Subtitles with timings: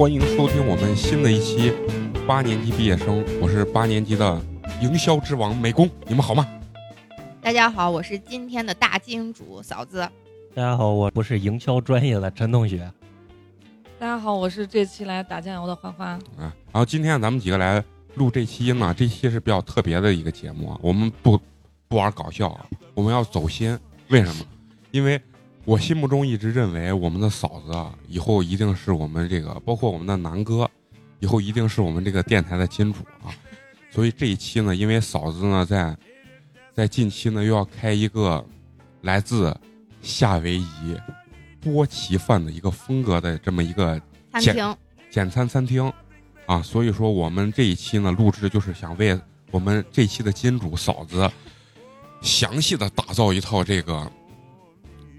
[0.00, 1.74] 欢迎收听我们新的一期
[2.26, 4.40] 八年级毕业生，我是八年级的
[4.80, 6.48] 营销之王美工，你们好吗？
[7.42, 9.98] 大家好，我是今天的大金主嫂子。
[10.54, 12.90] 大家好，我不是营销专业的陈同学。
[13.98, 16.08] 大家好，我是这期来打酱油的欢欢。
[16.38, 21.38] 啊，然后今天咱们几个来录这期呢，这期是比较特别的一个节目啊，我们不
[21.88, 23.78] 不玩搞笑啊，我们要走心。
[24.08, 24.46] 为什么？
[24.92, 25.20] 因为
[25.64, 30.68] 我心目中一直认为我们的嫂子啊，以后一定是我们这个，包括我们的南哥，
[31.20, 33.30] 以后一定是我们这个电台的金主啊。
[33.90, 35.96] 所以这一期呢，因为嫂子呢在
[36.72, 38.44] 在近期呢又要开一个
[39.02, 39.54] 来自
[40.00, 40.96] 夏威夷
[41.60, 44.00] 波奇饭的一个风格的这么一个
[44.40, 44.76] 简餐厅
[45.10, 45.92] 简餐餐厅
[46.46, 49.18] 啊，所以说我们这一期呢录制就是想为
[49.50, 51.30] 我们这期的金主嫂子
[52.22, 54.10] 详细的打造一套这个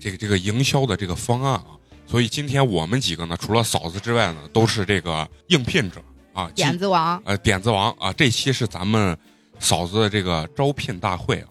[0.01, 1.77] 这个这个营销的这个方案啊。
[2.07, 6.01] 所以今天我们几个呢，除了嫂子之外呢，都是这个应聘者
[6.33, 9.17] 啊，点子王，呃点子王啊，这期是咱们
[9.59, 11.49] 嫂子的这个招聘大会啊。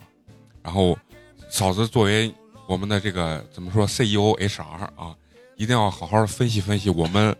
[0.62, 0.98] 然后
[1.48, 2.30] 嫂子作为
[2.66, 5.16] 我们的这个怎么说 CEO HR 啊，
[5.56, 7.34] 一定要好好分析分析我们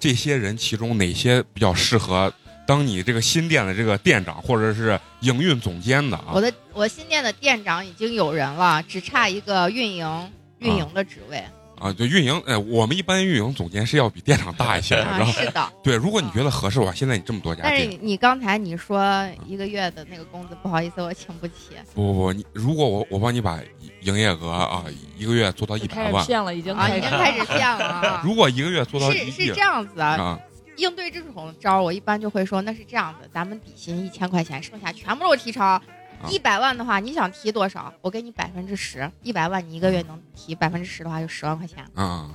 [0.00, 2.32] 这些人其中哪些比较适合
[2.66, 6.32] 当你这个新店的这个店长或者是营运总监的啊。
[6.34, 6.40] 我。
[6.40, 11.42] 的我新店的店长已经有人了，只差一个运营运营的职位。
[11.78, 21.74] 啊，就运营，哎，我们一般运营总监是要比店长大一些的，啊然后是的， 对，如果你觉得合适的话，现在你这么多家但是，你刚才你说一个月的那个工资，不好意思，我请不起。
[21.92, 23.58] 不不不，你如果我我帮你把
[24.02, 24.84] 营业额啊
[25.18, 28.22] 一个月做到一百万，始骗了，已经啊，已经开始骗了啊！
[28.24, 30.38] 如果一个月做到是是这样子啊，啊，
[30.76, 35.80] 应对这种招儿，我一般就会说，那是这样子，咱们底薪一千块钱，剩下全部都是提成。
[36.28, 37.92] 一百万的话，你想提多少？
[38.00, 39.10] 我给你百分之十。
[39.22, 41.84] 一百万，你一个月能提百分之十的话，就十万块钱。
[41.94, 42.30] 啊，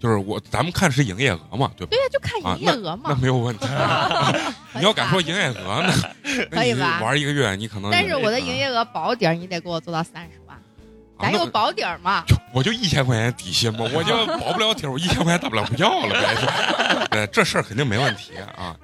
[0.00, 1.90] 就是我咱们看是营业额嘛，对吧？
[1.90, 3.18] 对呀，就看啊营业额嘛那嘛。
[3.22, 3.66] 没有问题。
[4.74, 5.94] 你要敢说营业额，那
[6.50, 10.40] 那你可以吧玩一个月，你可能但是我的啊营业额保底，你得给我做到三十
[11.20, 12.24] 咱有保底儿嘛？
[12.26, 17.06] 就我就一千块钱底薪嘛，我就 保不了底儿，我一千块钱大不了不要了呗。
[17.10, 18.74] 呃，这事儿肯定没问题啊，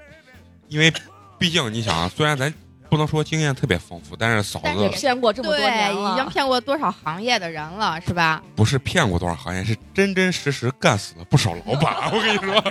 [0.69, 0.93] 因为
[1.39, 2.53] 毕竟你想啊，虽然咱
[2.91, 6.25] 不能说经验特别丰富，但是嫂子也骗过这么多对，年已经。
[6.29, 8.43] 骗过多少行业的人了，是吧？
[8.55, 12.11] 不是骗过多少行业，是真真实实干死了不少老板。
[12.13, 12.63] 我跟你说，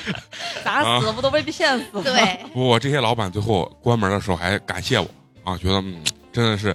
[0.64, 2.02] 咋死不都被骗死了？
[2.02, 5.06] 对， 不过这些老板最后关门的时候还感谢我
[5.44, 6.02] 啊，觉得嗯，
[6.32, 6.74] 真的是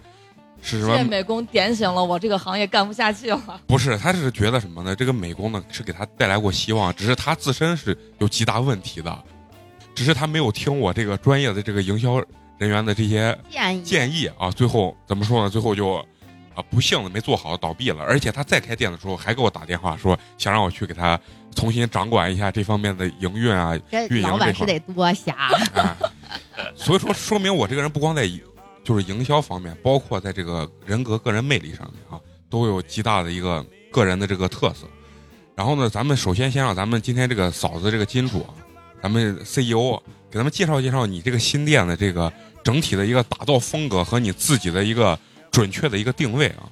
[0.66, 3.40] 是什么美工点醒了我，这个行业干不下去了。
[3.68, 4.96] 不是，他是觉得什么呢？
[4.96, 9.24] 这个美工呢是给他带来过希望，只是他自身是有极大问题的，
[9.94, 12.20] 只是他没有听我这个专业的这个营销
[12.58, 14.50] 人员的这些建议建议啊。
[14.50, 15.50] 最后怎么说呢？
[15.50, 15.94] 最后就
[16.56, 18.04] 啊不幸的没做好，倒闭了。
[18.04, 21.20] 而且他再开店的时候还给我打电话说，想让我去给他
[21.56, 23.78] 重新掌管一下这方面的营运啊。
[24.10, 25.34] 运营老板是得多瞎。
[25.76, 25.96] 啊，
[26.76, 28.26] 所以说说明我这个人不光在
[28.86, 34.88] 就是营销方面，包括在这个人格、个人魅力上面啊，都有极大的一个个人的这个特色。
[35.56, 38.54] 然后呢，咱们首先先让咱们今天这个嫂子这个金主啊，
[39.02, 42.32] 咱们 CEO 给咱们介绍介绍你这个新店的这个
[42.64, 45.18] 整体的一个打造风格和你自己的一个
[45.50, 46.70] 准确的一个定位啊。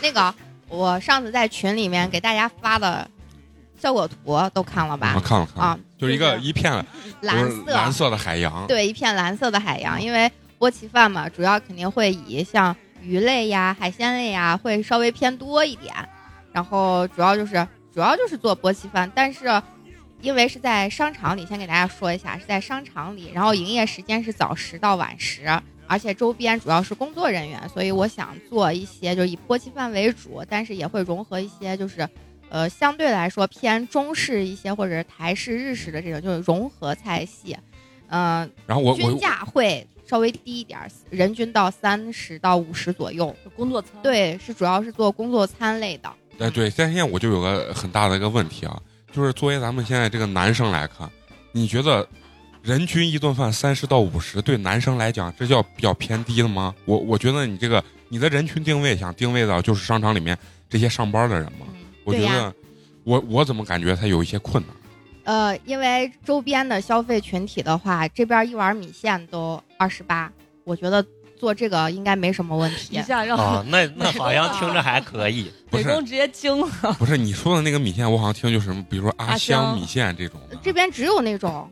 [0.00, 0.32] 那个，
[0.68, 3.10] 我上次在群里面给大家发的
[3.80, 5.20] 效果图都看了我吧？
[5.24, 6.72] 看了看了，啊，就是一个一片
[7.22, 10.00] 蓝色，蓝色的海洋，对，一片蓝色的海洋。
[10.00, 15.94] 因为波奇饭嘛，主要肯定会以像鱼类呀、海鲜类呀，会稍微偏多一点。
[16.52, 19.62] 然后主要就是主要就是做波奇饭，但是
[20.20, 25.44] 因为是在商场里，先给大家说一下，是在商场里，然后营业时间是早十到晚十。
[25.88, 32.08] 而且周边主要是工作人员，所以我想做一些就是以波奇饭为主，但是也会融合一些就是，
[32.48, 37.56] 呃，相对来说偏中式一些或者是台式、日式的这种，就是融合菜系。
[38.08, 43.34] 嗯、然后我我均价会稍微低一点儿，人均到三十到五十左右。
[43.56, 46.08] 工作餐，对，是主要是做工作餐类的。
[46.38, 48.80] 哎，对，但现在我就有个很大的一个问题啊，
[49.12, 51.10] 就是作为咱们现在这个男生来看，
[51.50, 52.06] 你觉得
[52.62, 56.74] 人均一顿饭三十到五十，对男生来讲，这叫比较偏低了吗？
[56.84, 60.38] 我我觉得你这个你的人群定位想定位到就是商场里面
[60.68, 62.54] 这些上班的人嘛，嗯，我觉得
[63.02, 64.76] 我我怎么感觉他有一些困难？
[65.26, 70.32] 呃，因为周边的消费群体的话，这边一碗米线都二十八，
[70.62, 71.04] 我觉得
[71.36, 73.02] 做这个应该没什么问题一。
[73.02, 75.50] 下让啊，那 那好像听着还可以。
[75.68, 76.68] 不是直接惊了。
[76.96, 81.68] 不是你说的那个米线，我好像听就是什么，比如说阿阿香香米线这种的，这边只有那种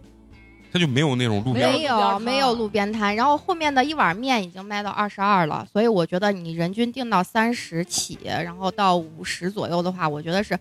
[0.73, 10.59] 它就没有那种路边没有路边没有没有路边摊，然后后面的一碗面已经卖到二十二了，所以我觉得你人均定到三十起，然后到五十左右的话，我觉得是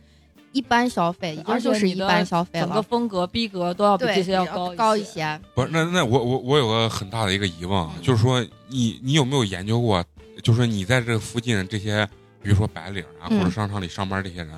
[0.53, 2.81] 一般消费，已经而就是一般消费了整个。
[2.81, 5.03] 风格逼格都要比，这些要比较高一。
[5.03, 5.39] 些。
[5.53, 10.03] 不是，那那我我我有个很大的一个疑问啊，就是说你你有没有研究过，
[10.41, 12.07] 就是说你在这附近这些，
[12.41, 14.49] 比如说白领啊，嗯或者商场里上班这些人，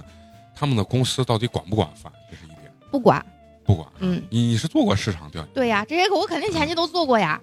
[0.55, 2.11] 他们的公司到底管不管饭？
[2.29, 3.25] 这是一点，不管，
[3.65, 3.87] 不管。
[3.99, 5.49] 嗯，你你是做过市场调研？
[5.53, 7.39] 对呀，这些我肯定前期都做过呀，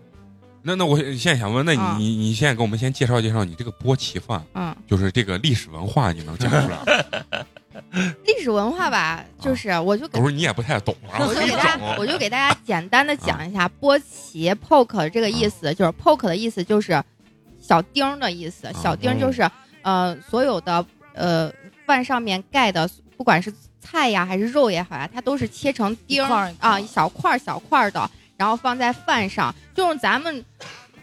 [0.63, 7.07] 那那我现在想问，那你你现在给我们先介绍介绍你这个波奇饭，嗯，就是这个历史文化，你能讲出来？
[8.25, 17.03] 历史文化吧，就是我就不是你也不太懂，啊我就给大家，我就给大家简单的讲一下波奇 poke 这个意思，就是 poke 的意思就是
[17.61, 19.49] 小丁的意思，小丁就是
[19.83, 20.85] 呃所有的
[21.15, 21.53] 呃
[21.87, 30.45] 饭上面盖的，不管是菜呀还是肉也好呀，它都是切成丁儿啊，小块小块的，然后放在饭上，就是咱们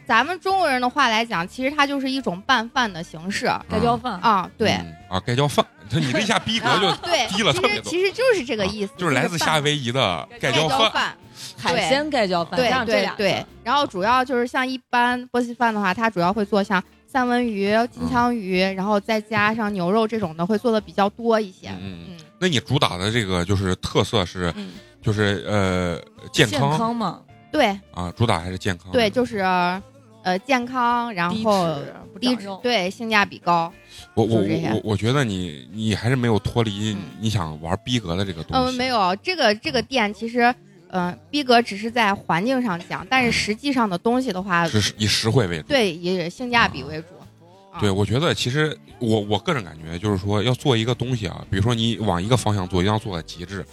[0.09, 4.71] 咱们中国人的话来讲，其实它就是一种拌饭的形式盖浇饭，啊，对。
[4.71, 6.91] 嗯啊，盖浇饭， 你这一下逼格就
[7.27, 10.79] 低了其特别多实其实就是这个意思，就是来自夏威夷的盖浇饭。
[10.79, 11.17] 盖浇饭。
[11.57, 21.69] 海鲜盖浇饭，对对对，然后主要就是像一般波西饭的话，它主要会做像三文鱼、金枪鱼，然后再加上牛肉这种的，会做的比较多一些。
[21.79, 24.71] 嗯那你主打的这个就是特色是嗯，
[25.03, 25.99] 就是呃
[26.31, 27.21] 健健康康嘛，
[27.51, 28.91] 对啊，主打还是健康。
[28.91, 29.39] 对，就是
[30.29, 31.75] 呃健康，然后
[32.19, 33.71] 低脂，对性价比高。
[34.13, 38.71] 我我就是这些我我觉得你你还是没有脱离嗯你想玩逼格的这个东西。
[38.71, 40.53] 嗯，没有这个这个店其实。
[40.91, 45.67] 嗯、逼格只是在环境上讲，但是实际上的东西的话，是以实惠为主。
[45.67, 47.09] 对以性价比为主。
[47.71, 53.63] 啊对，我觉得其实我我个人感觉就是说，要做一个东西啊，比如说你往一个方向做，一定要做到极致。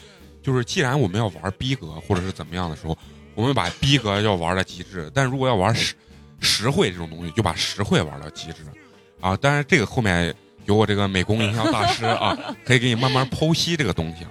[0.43, 2.95] 就是既然我们要玩逼格或者是怎么样的时候，
[3.35, 5.95] 我们把逼格要玩到极致，但如果要玩实
[6.41, 8.63] 实惠这种东西，就把实惠玩到极致
[9.21, 9.37] 啊。
[9.37, 10.35] 当然，这个后面
[10.65, 14.27] 有我这个美工营销大师啊， 可以给你慢慢剖析这个东西。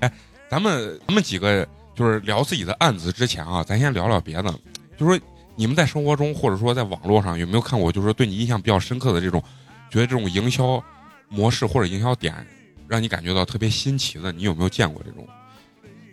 [0.00, 0.12] 哎，
[0.50, 4.52] 咱们咱们几个就是聊自己的案子之前啊，咱先聊聊别的，
[4.96, 9.42] 就是说你们在生活中或者说在网络上有没有看过，就是说对你印象比较深刻的这种，
[9.90, 10.82] 觉得这种营销
[11.28, 12.46] 模式或者营销点
[12.86, 15.26] 让你感觉到特别新奇的，你有没有见过这种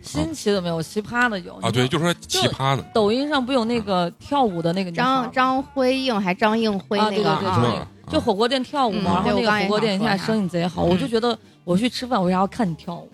[0.06, 1.70] 新奇的没有，奇葩的有啊？
[1.70, 7.88] 对，就说奇葩的，抖音上不有那个跳舞的那个张张辉映还张映辉啊那个是对对对对吧？
[8.10, 13.08] 就火锅店跳舞嘛，嗯然后那个火锅店现在生意贼好，嗯我就觉得我去吃饭，为啥要看你跳舞？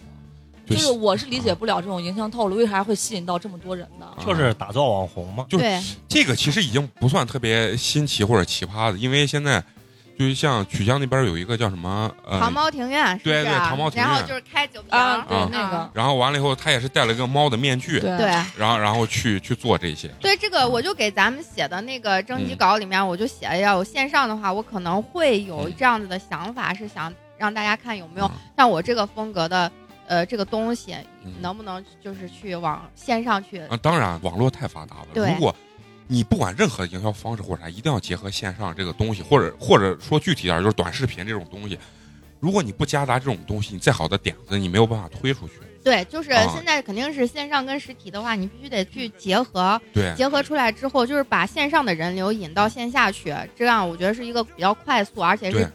[0.64, 4.06] 就就是我是理解不了这种营销套路，为啥会吸引到这么多人呢？
[4.24, 5.44] 就是打造网红嘛。
[5.48, 9.62] 就是对，这个其实已经不算特别新奇或者奇葩的，因为现在
[10.18, 14.08] 就是像曲江那边有一个叫什么呃糖猫庭院是不是对对糖猫庭院。
[14.08, 18.16] 然后就是开酒瓶啊，对啊那个，然后完了以后，他也是戴了一个猫的面具，对。
[18.18, 18.26] 对
[18.56, 20.08] 然后然后去去做这些。
[20.20, 28.32] 对，这个我就给咱们写的那个征集嗯稿里面，我就写了要有线上的话，我可能会有这样子的想法，是想让大家看有没有嗯。
[28.56, 29.70] 像我这个风格的
[30.06, 31.32] 呃这个东西，嗯。
[31.40, 33.60] 能不能就是去往线上去。
[33.62, 35.32] 啊，当然网络太发达了，对。
[35.32, 35.54] 如果
[36.12, 41.78] 你不管任何营销方式或者啥，一定要结合线上这个东西，或者或者说具体点就是短视频这种东西。
[42.38, 45.54] 如果你不夹杂这种东西，你再好的点子你没有办法推出去。
[45.82, 55.72] 对，就是啊现在肯定是线上跟实体的话，你必须得去结合，对，结合出来之后，就是把线上的人流引到线下去，这样我觉得是一个比较快速，而且是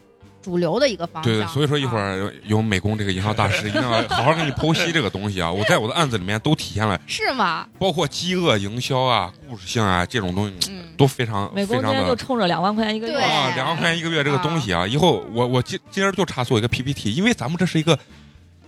[0.48, 1.34] 主流的一个方向。
[1.34, 5.51] 对，所以说一会啊儿有美工这个营销大师一定要 好好给你剖析这个东西啊！
[5.51, 7.68] 我在我的案子里面都体现了，是吗？
[7.77, 18.00] 包括饥饿营销啊、故事性啊这种东西嗯，都非常美工非常的今天就冲着两万块钱一个月啊，两万块钱一个月这个东西啊，以后我我今今儿就差做一个 PPT，因为咱们这是一个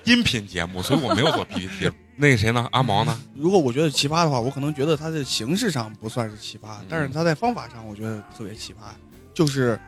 [0.04, 1.90] 音频节目， 所以我没有做 PPT。
[2.22, 2.68] 那个谁呢？
[2.72, 3.18] 阿毛呢？
[3.34, 8.92] 如果我觉得奇葩的话，我可能觉得他的形式上不算是奇葩，嗯但是他在方法上我觉得特别奇葩，
[9.34, 9.80] 就是，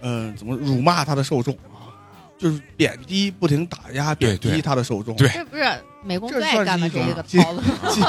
[0.00, 1.92] 嗯、怎么辱骂他的受众啊，
[2.38, 5.14] 就是贬低，不停打压贬低他的受众。
[5.16, 5.28] 对。
[5.50, 5.64] 不是
[6.02, 7.60] 美工爱干的这个套路。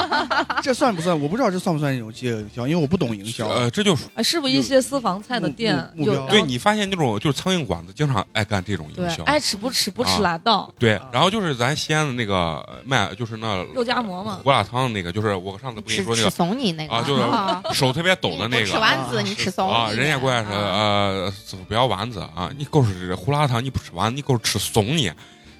[0.62, 1.18] 这算不算？
[1.20, 3.48] 我不知道这算不算一种饥饿营销，因为我不懂营销。
[3.48, 9.22] 呃，这就是啊，是不是一些私房菜的店目目标有对你发现那种就是苍蝇馆子经常爱干这种营销。
[9.24, 21.32] 爱吃不吃不啊吃拉倒，对，然后就是咱西安的那个呃卖，就是那肉夹馍嘛，胡辣汤的那个，就是我上次不跟你说那个怂你那个啊，就是啊手特别抖的那个吃个丸子，你吃怂啊，人家过来说啊呃
[21.66, 25.10] 不要丸子啊，你够是胡辣汤，你不吃丸子，你够吃怂你。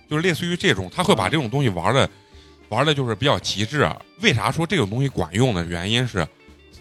[0.09, 2.09] 就是类似于这种，他会把这种东西玩的
[2.69, 3.81] 玩的就是比较极致。
[3.81, 6.27] 啊为啥说这种东西管用的原因是，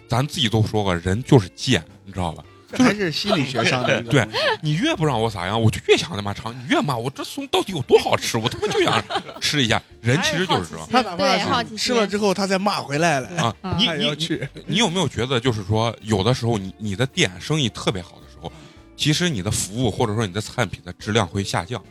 [0.08, 2.42] 咱自己都说过，人就是贱，你知道吧？
[2.70, 4.28] 这还是心理学上的 对
[4.60, 6.52] 你越不让我咋样，我就越想他妈尝。
[6.52, 9.02] 你越骂我，这松到底有多好吃，我他妈就想
[9.40, 9.80] 吃一下。
[10.02, 11.16] 人其实就是这样
[11.48, 13.28] 他吃了之后他再骂回来了，
[13.62, 13.76] 啊。
[13.78, 14.46] 你你去。
[14.66, 18.52] 你有没有觉得，就是说，有的时候你你的店生意特别好的时候，
[18.96, 21.82] 其实你的服务或者说你的产品的质量会下降，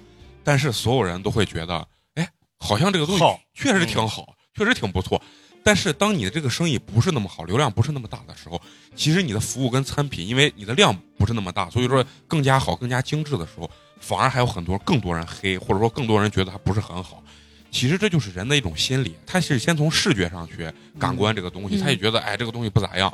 [0.47, 1.85] 但是所有人都会觉得，
[2.15, 2.25] 哎，
[2.57, 3.23] 好像这个东西
[3.53, 5.21] 确实挺好，确实挺不错。
[5.61, 8.61] 但是当你的这个生意不是那么好，流量不是那么大的时候，
[8.95, 17.21] 其实你的服务跟餐品，因为你的量不是那么大，所以说更加好、更加精致的时候，反而还有很多更多人黑，或者说更多人觉得它不是很好。
[17.69, 23.13] 其实这就是人的一种心理，他是先从视觉上去感官这个东西，嗯他也觉得哎这个东西不咋样。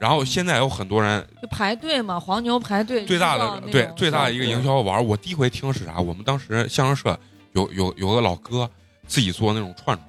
[0.00, 3.04] 然后现在有很多人就排队嘛，黄牛排队。
[3.06, 6.00] 最大的对最大的一个营销玩儿，我第一回听是啥？
[6.00, 7.18] 我们当时相声社
[7.52, 8.68] 有有有个老哥
[9.06, 10.08] 自己做那种串串，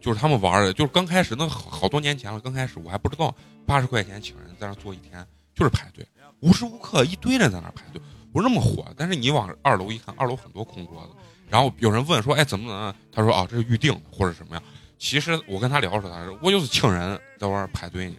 [0.00, 3.34] 就是他们玩儿的，就是刚开始那好好多年前了，刚开始我还不知道
[3.64, 5.24] 八十块钱请人在那儿做一天，
[5.54, 6.06] 就是排队，
[6.40, 8.00] 无时无刻一堆人在那儿排队，
[8.32, 8.86] 不是那么火。
[8.96, 11.12] 但是你往二楼一看，二楼很多空桌子，
[11.48, 12.94] 然后有人问说，哎怎么怎么？
[13.12, 14.62] 他说啊这是预定或者什么呀。
[14.98, 18.16] 其实我跟他聊的时候，他说我就是请人在外儿排队呢。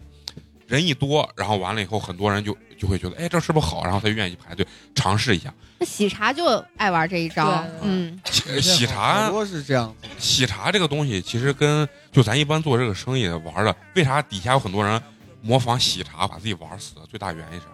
[0.68, 3.84] 人一多，然后完了以后，很多人就就会觉得，哎，这是不是好？
[3.84, 5.54] 然后他愿意排队尝试一下。
[5.80, 8.20] 那喜茶就爱玩这一招，嗯，
[8.62, 15.02] 喜茶，多是这样子，喜茶这个东西，其实跟就咱一般做这个生意玩的，为啥底下有很多人
[15.42, 17.02] 模仿喜茶把自己玩死的？
[17.10, 17.66] 最大原因是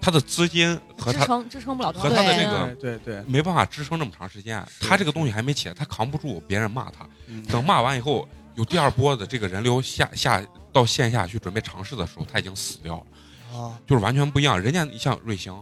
[0.00, 4.60] 他的资金和他支撑支撑不了多和他的这个对对对，没办法支撑这么长时间。
[4.68, 7.06] 是他这个东西还没起来，他扛不住别人骂他。
[7.28, 13.58] 嗯等骂完以后，有第二波的这个人流下下到线下去准备尝试的时候，他已经死掉了。
[13.58, 14.58] 啊，就是完全不一样。
[14.58, 15.54] 人家你像瑞星，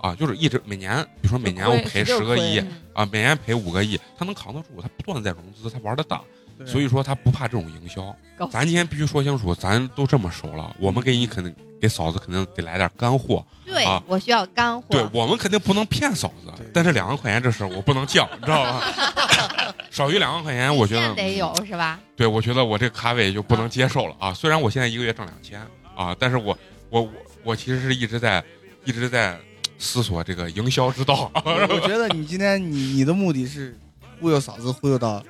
[0.00, 6.24] 啊，就是一直每年，比如说每年我赔十个亿嗯啊，每年赔五个亿，他能扛得住，他不断的在融资，他玩的大，对
[6.64, 8.14] 所以说他不怕这种营销。
[8.50, 19.74] 咱今天必须说清楚，咱都这么熟了，我们给你肯定给嫂子肯定得来点干货，对啊我需要干货，对我们肯定不能骗嫂子，但是两万块钱这事儿我不能降， 你知道吧？
[19.90, 21.98] 少于两万块钱，我觉得现得有是吧？
[22.14, 24.34] 对，我觉得我这个卡位就不能接受了啊！
[24.34, 25.60] 虽然我现在一个月挣两千
[25.96, 26.56] 啊，但是我
[26.90, 27.10] 我我
[27.42, 28.44] 我其实是一直在
[28.84, 29.38] 一直在
[29.78, 31.30] 思索这个营销之道。
[31.42, 33.78] 我我觉得你今天你你的目的是
[34.20, 35.22] 忽悠嫂子忽悠到，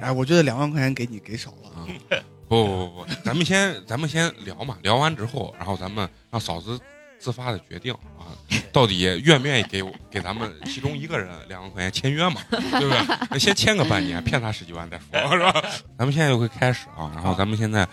[0.00, 1.68] 哎，我觉得两万块钱给你给少了。
[1.76, 1.86] 啊，
[2.48, 6.78] 不不不不，咱们先咱们先聊嘛，聊完之后，然后咱们让嫂子
[7.18, 8.32] 自发的决定啊，
[8.72, 12.88] 到底愿不愿意给我给咱们其中一个人两万块钱签约嘛，对不
[13.28, 13.38] 对？
[13.38, 15.52] 先签个半年，骗他十几万再说，是吧？
[15.98, 17.86] 咱们现在就会开始啊，然后咱们现在。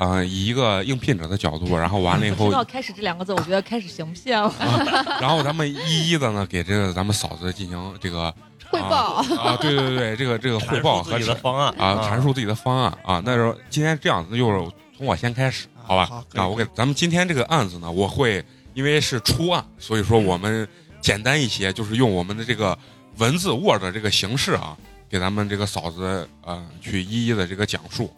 [0.00, 4.54] 呃，以一个应聘者的角度，然后完了以后知，道开始这两个字，我觉得开始行骗了。
[5.20, 8.32] 然后咱们一一的呢给这个咱们嫂子进行这个
[8.70, 13.22] 汇报，啊，对对对，这个这个汇报和自己的方案啊阐述自己的方案啊。
[13.24, 16.22] 那时候今天这样子，就是从我先开始，好吧？
[16.34, 18.44] 啊，我给咱们今天这个案子呢，我会
[18.74, 20.68] 因为是初案，所以说我们
[21.00, 22.78] 简单一些，就是用我们的这个
[23.16, 24.76] 文字 Word 这个形式啊，
[25.08, 28.12] 给咱们这个嫂子呃去一一的这个讲述。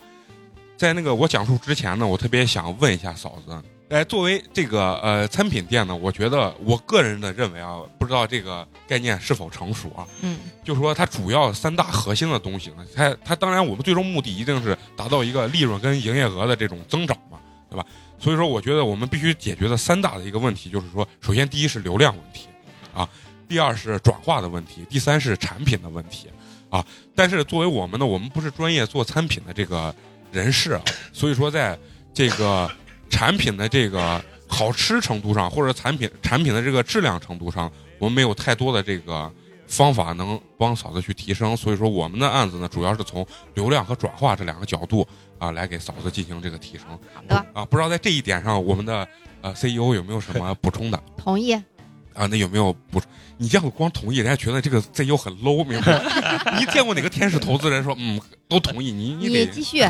[0.76, 17.84] 在那个我讲述之前呢，我特别想问一下嫂子，哎，作为这个呃餐品店呢，我觉得我个人的认为啊，不知道这个概念是否成熟啊，嗯，就说它主要三大核心的东西呢，它它当然我们最终目的一定是达到一个利润跟营业额的这种增长嘛，对吧？
[18.16, 22.46] 所以说，我觉得我们必须解决的三大的一个问题，就是说，首先第一是流量问题
[22.94, 23.08] 啊，
[23.48, 26.28] 第二是转化的问题，第三是产品的问题
[26.68, 26.84] 啊。
[27.16, 29.92] 但是作为我们呢，我们不是专业做餐品的这个
[30.30, 30.82] 人士啊，
[31.12, 31.76] 所以说在
[32.14, 32.70] 这个
[33.10, 39.30] 产品的这个好吃程度上，或者产品产品的这个质量程度上，我们没有太多的这个
[39.66, 41.56] 方法能帮嫂子去提升。
[41.56, 45.06] 所以说，我们的案子呢，主要是从流量和转化这两个角度
[45.38, 46.86] 啊，来给嫂子进行这个提升。
[47.12, 49.06] 好的，啊，不知道在这一点上，我们的
[49.42, 51.52] 呃 CEO 有没有什么补充的同意。
[52.12, 52.26] 啊？
[52.26, 53.08] 那有没有补充？
[53.36, 56.58] 你这样光同意，人家觉得这个 CEO 很 low，明白吗？
[56.58, 58.90] 你见过哪个天使投资人说嗯都同意？
[58.90, 59.82] 你你得继续，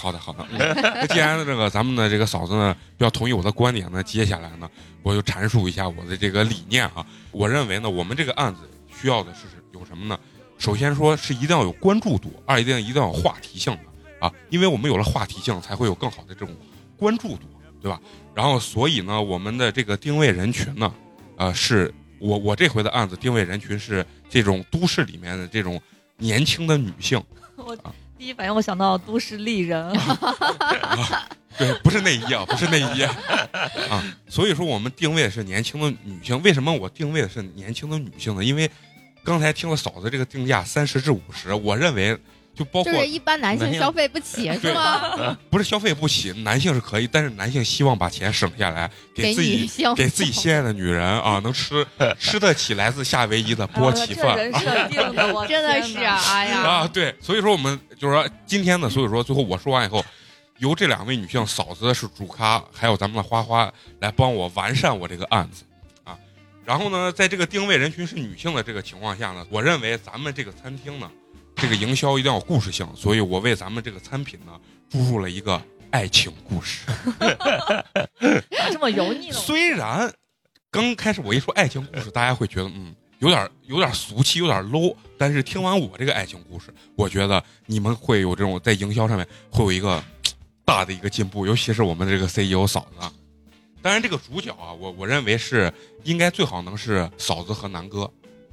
[0.00, 0.46] 好的好的。
[0.50, 4.68] 嗯 那既然这个咱们的这个嫂子呢比较同意我的观点呢，接下来呢
[5.02, 7.04] 我就阐述一下我的这个理念啊。
[7.30, 9.42] 我认为呢，我们这个案子需要的是
[9.74, 10.18] 有什么呢？
[10.58, 16.54] 首先说是一定要有关注度，二一定一定要有话题性的啊，因为我们有了话题性，才会有更好的这种
[16.96, 17.46] 关注度，
[17.80, 18.00] 对吧？
[18.34, 20.92] 然后所以呢，我们的这个定位人群呢，
[21.36, 25.80] 呃，是我我这回的案子定位人群是这种都市里面的这种
[26.18, 27.22] 年轻的女性，
[27.56, 27.74] 我
[28.20, 29.90] 第一反应我想到都市丽人，
[31.56, 33.16] 对，不是内衣啊，不是内衣啊。
[34.28, 36.38] 所以说我们定位的是年轻的女性。
[36.42, 38.44] 为什么我定位的是年轻的女性呢？
[38.44, 38.70] 因为
[39.24, 42.14] 刚才听了嫂子这个定价三十至五十，我认为
[42.60, 45.34] 就包括就是一般男性消费不起是吗？
[45.48, 51.86] 不是消费不起，男性是可以，但是男性希望把钱省下来给自己 女性给自己心爱的女人啊， 能吃
[52.18, 60.04] 吃得起来自夏威夷的波奇饭这人设定的， 我真的是啊，哎呀，啊，对，所以说我们就是说今天呢，所以说最后我说完以后，
[60.58, 65.64] 由这两位女性嫂子是主咖，还有咱们的花花来帮我完善我这个案子
[66.04, 66.14] 啊。
[66.66, 71.10] 然后呢，在这个定位人群是女性的这个情况下呢，我认为咱们这个餐厅呢，
[71.56, 74.52] 这个营销一定要有故事性，所以我为咱们这个餐品呢
[74.88, 76.86] 注入了一个爱情故事。
[78.72, 79.32] 这么油腻呢？
[79.32, 80.12] 虽然
[80.70, 90.02] 刚开始我一说爱情故事，大家会觉得嗯有点有点俗气，有点 low，但是听完我这个爱情故事，我觉得你们会有这种在营销上面会有一个
[90.64, 93.06] 大的一个进步，尤其是我们的这个 CEO 嫂子。
[93.82, 95.72] 当然，这个主角啊，我我认为是
[96.04, 98.10] 应该最好能是嫂子和南哥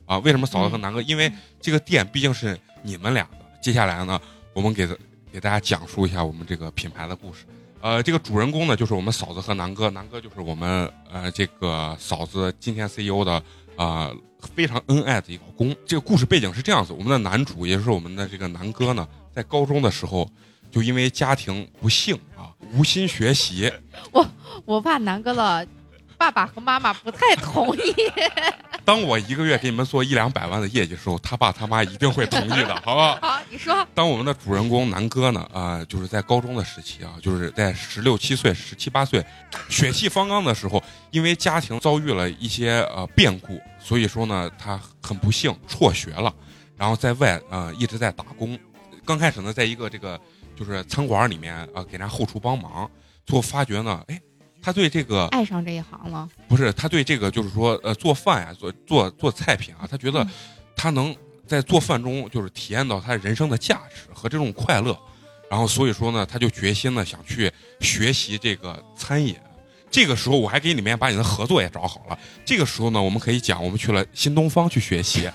[0.08, 0.18] 啊。
[0.18, 1.00] 为什么嫂子和南哥？
[1.04, 3.38] 因为这个店毕竟是你们俩的。
[3.62, 4.20] 接下来呢，
[4.54, 4.88] 我们给
[5.32, 7.46] 给大家讲述一下我们这个品牌的故事。
[7.80, 13.34] 呃，这个主人公呢，就是我们嫂子和南哥，南哥就是我们呃这个嫂子今天 CEO 的
[13.76, 14.18] 啊、呃
[14.56, 15.76] 非常恩爱的一个老公。
[15.86, 20.30] 这个故事背景是这样子：我们的男主，也就是我们的这个南哥呢，在高中的时候，
[20.72, 23.72] 就因为家庭不幸啊，无心学习，
[24.12, 24.28] 我
[24.66, 25.68] 我怕南哥的
[26.18, 27.82] 爸爸和妈妈不太同意。
[28.84, 33.02] 当我一个月给你们做一两百万的业绩的时候，他爸他妈一定会同意的， 好不？
[33.02, 39.24] 好，好你说，当我们的主人公南哥呢，啊、就是在高中的时期啊，就是在十六七岁、十七八岁，
[39.70, 40.82] 血气方刚的时候，
[41.12, 46.34] 因为家庭遭遇了一些呃变故，所以说呢，他很不幸辍学了，
[46.78, 48.58] 然后在外呃一直在打工。
[49.06, 50.20] 刚开始呢，在一个这个
[50.56, 52.90] 就是餐馆里面啊、呃给人家后厨帮忙，
[53.26, 54.20] 最后发觉呢，哎，
[54.62, 60.30] 他对这个爱上这一行了，不是他对这个就是说呃做饭呀做做做菜品啊，他觉得嗯
[60.76, 61.16] 他能
[61.46, 64.98] 在做饭中就是体验到他人生的价值和这种快乐，
[65.50, 69.36] 然后所以说呢，他就决心呢想去学习这个餐饮。
[69.90, 72.18] 这个时候我还给里面把你的合作也找好了。
[72.46, 75.34] 这个时候呢，我们可以讲我们去了新东方去学习 啊，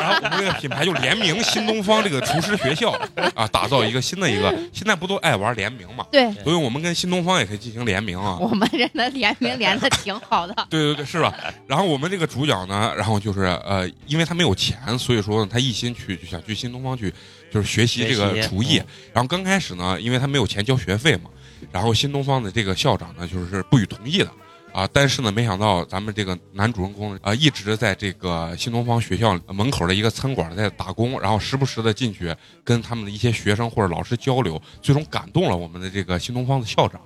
[0.00, 2.90] 然后我们这个品牌就联名新东方这个厨师学校
[3.34, 4.50] 啊，打造一个新的一个。
[4.72, 6.06] 现在不都爱玩联名嘛？
[6.12, 8.36] 对所以我们跟新东方也可以进行联名啊。
[8.38, 10.54] 我们这的联名联的挺好的。
[10.70, 11.34] 对对对，是吧？
[11.66, 17.12] 然后我们这个主角呢，然后就是呃，因为他没有钱，所以说呢，他一心去就想去新东方去，
[17.52, 18.78] 就是学习这个厨艺。
[18.78, 21.30] 嗯然后刚开始呢，因为他没有钱交学费嘛，
[21.72, 24.30] 然后新东方的这个校长呢，就是不予同意的。
[24.72, 37.00] 啊，但是呢，没想到咱们这个男主人公啊、一直在这个新东方学校门口的一个餐馆在打工，然后时不时的进去跟他们的一些学生或者老师交流，最终感动了我们的这个新东方的校长。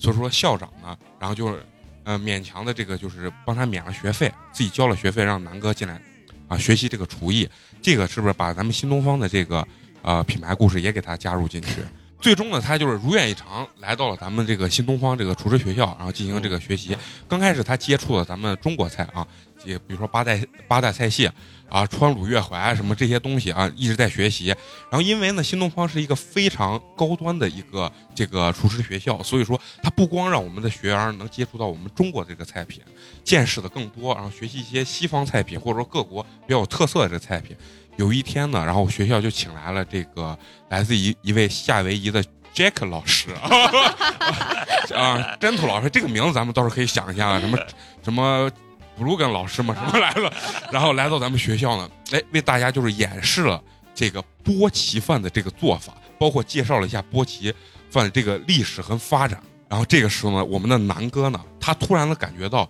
[0.00, 1.64] 所以说校长呢，然后就是
[2.02, 6.02] 呃勉强的这个就是帮他免了学费，自己交了学费，让南哥进来
[6.48, 7.48] 啊学习这个厨艺。
[7.80, 9.64] 这个是不是把咱们新东方的这个
[10.02, 11.82] 呃品牌故事也给他加入进去？
[12.20, 16.96] 最终呢，他就是如愿以偿来到了咱们这个新东方这个厨师学校，然后进行这个学习。
[17.28, 19.26] 刚开始他接触了咱们中国菜啊，
[19.64, 21.30] 也比如说八代八大菜系
[21.68, 24.46] 啊，川鲁粤淮什么这些东西啊，一直在学习。
[24.46, 32.80] 然后因为呢，新东方是一个非常高端的一个这个厨师学校，所以说它不光让我们的学员能接触到我们中国这个菜品，
[33.22, 37.54] 见识的更多，然后学习一些西方菜品或者说各国比较有特色的这个菜品。
[37.96, 43.30] 有一天呢，然后学校就请来了这个来自一一位夏威夷的 Jack 老师
[44.94, 47.58] 啊，真土老师这个名字咱们倒是可以想一下，什么
[48.02, 48.50] 什么。
[48.98, 50.32] 布鲁根老师嘛，什么来了，
[50.72, 53.62] 然后来到咱们学校呢，哎，为大家就是演示了
[53.94, 57.52] 这个波奇饭的这个做法，包括介绍了一下波奇
[57.90, 59.38] 饭的这个历史和发展。
[59.68, 62.66] 然后这个时候呢，我们的南哥呢，他突然的感觉到，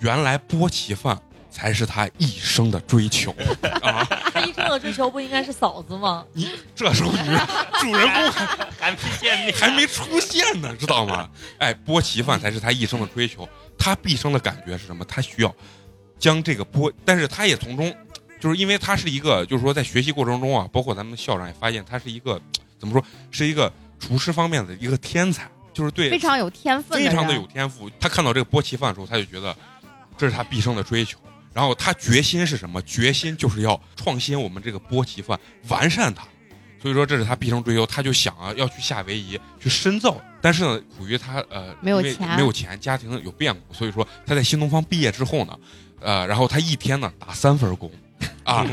[0.00, 1.16] 原来波奇饭
[1.48, 3.32] 才是他一生的追求
[3.80, 4.04] 啊！
[4.68, 6.24] 他一生的追求不应该是嫂子吗？
[6.32, 7.18] 你这时候你
[7.80, 8.46] 主人公还
[8.78, 11.28] 还没见面，还没出现呢，知道吗？
[11.58, 13.48] 哎，波奇饭才是他一生的追求。
[13.78, 15.04] 他毕生的感觉是什么？
[15.04, 15.54] 他需要
[16.18, 17.94] 将这个波，但是他也从中，
[18.40, 22.40] 就是因为他是一个，就是说在学习过程中啊，包括咱们校长也发现他是一个
[22.78, 27.88] 怎么说，是一个厨师方面的一个天才，就是对非常有天分，非常的有天赋。
[28.00, 29.56] 他看到这个波奇饭的时候，他就觉得
[30.16, 31.18] 这是他毕生的追求。
[31.52, 32.80] 然后他决心是什么？
[32.82, 36.22] 决心就是要创新我们这个波奇饭，完善它。
[36.80, 40.16] 所以说这是他毕生追求，他就想啊要去夏威夷去深造。
[40.40, 45.58] 但是呢，苦于他呃没有钱没有钱，家庭有变故，所以说他在新东方毕业之后呢，
[46.00, 47.90] 呃，然后他一天呢打三份工，
[48.44, 48.64] 啊，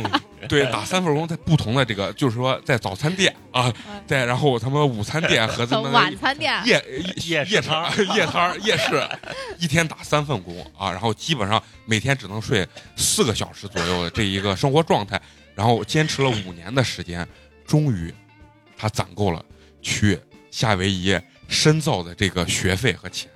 [0.48, 3.74] 对，打三份工，在不同的这个，就是说在早餐店啊，
[4.08, 6.84] 在然后他们午餐店和他们 晚餐店夜
[7.26, 9.08] 夜市夜场、夜摊、夜市，
[9.60, 15.22] 一天打三份工啊，然后基本上每天只能睡四个小时左右的这一个生活状态，
[15.54, 17.28] 然后坚持了五年的时间，
[17.66, 18.14] 终于
[18.78, 19.44] 他攒够了
[19.82, 20.20] 去
[20.52, 23.30] 夏威夷深造的这个学费和钱。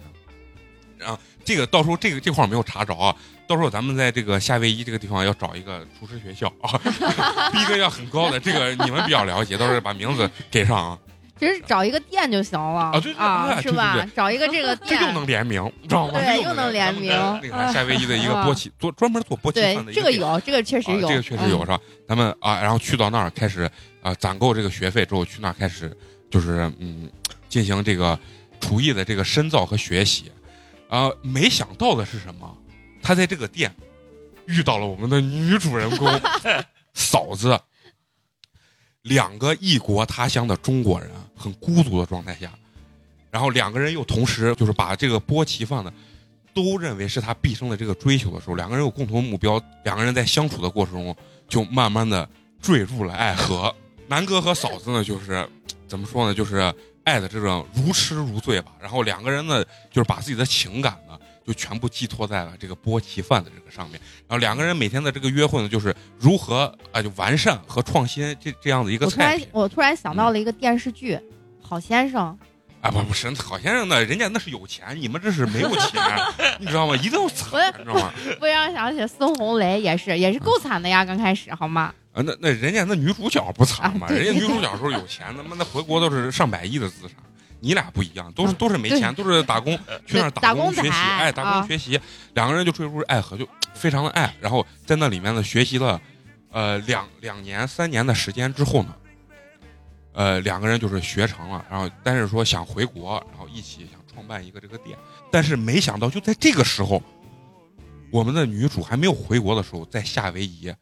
[0.98, 3.16] 然后这个到时候这个这块儿没有查着啊，
[3.50, 6.78] 到时候咱们在这个夏威夷这个地方要找一个厨师学校啊，
[7.52, 11.00] 逼格要很高的，这个你们比较了解，到时候把名字给上啊。
[11.40, 14.06] 其实找一个店就行了啊对对哎是吧？
[14.16, 16.20] 找一个这个店 这又能联名，你知道吗？
[16.20, 17.12] 对又能联名
[17.74, 21.80] 夏威夷的一个波奇，做专门做波奇对饭的这个有，这个确实有，啊这个确实有嗯是吧？
[22.08, 23.68] 咱们啊，然后去到那儿开始
[24.04, 25.92] 啊攒够这个学费之后，去那儿开始
[26.30, 27.10] 就是嗯
[27.48, 28.20] 进行这个
[28.60, 30.32] 厨艺的这个深造和学习。
[30.88, 32.56] 啊，没想到的是什么？
[33.02, 33.74] 他在这个店
[34.46, 36.08] 遇到了我们的女主人公
[36.94, 37.60] 嫂子，
[39.04, 42.52] 两个异国他乡的中国人，很孤独的状态下，
[43.32, 45.94] 然后两个人又同时就是把这个波奇放的，
[46.54, 51.16] 都认为是他毕生的这个追求的时候，两个人有共同目标，两个人在相处的过程中
[51.48, 52.28] 就慢慢的
[52.62, 53.74] 坠入了爱河。
[54.08, 55.48] 南哥和嫂子呢，就是
[55.88, 56.74] 怎么说呢，就是
[57.06, 58.74] 爱的这种如痴如醉吧。
[58.82, 61.09] 然后两个人呢，就是把自己的情感呢，
[61.50, 64.00] 就全部寄托在了这个波奇饭的这个上面。
[64.28, 71.16] 然后两个人每天的这个约会呢，就是如何啊、就完善和创新这这样的一个我突菜我突然想到了一个电视剧
[71.60, 72.38] 《好先生
[72.82, 76.00] 啊，不不是好先生呢，人家那是有钱，你们这是没有钱，
[76.60, 76.96] 你知道吗？
[76.98, 81.92] 一定要惨，你知道吗？》，不让想起孙红雷也是也是够惨的呀，刚开始好吗？
[82.14, 84.08] 啊，那那人家那女主角不惨吗？
[84.10, 87.16] 人家女主角时候有钱，他妈那回国都是上百亿的资产。
[87.60, 91.60] 你俩不一样，都是都是没钱，都是打工去那儿打工学习，哎，打啊。
[91.60, 92.00] 工学习，
[92.34, 94.34] 两个人就坠入爱河，就非常的爱。
[94.40, 96.00] 然后在那里面呢，学习了
[96.52, 98.96] 呃两两年三年的时间之后呢，
[100.14, 104.98] 呃，两个人就是学成了，然后但是说想回国，然后一起想创办一个这个店，
[105.32, 107.02] 但是没想到就在这个时候，
[108.12, 110.74] 我们的女主还没有回国的时候，在夏威夷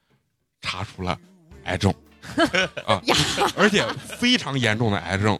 [0.61, 1.17] 查出了
[1.63, 1.93] 癌症。
[2.85, 3.01] 啊，
[3.55, 3.87] 而且
[4.19, 5.39] 非常严重的癌症，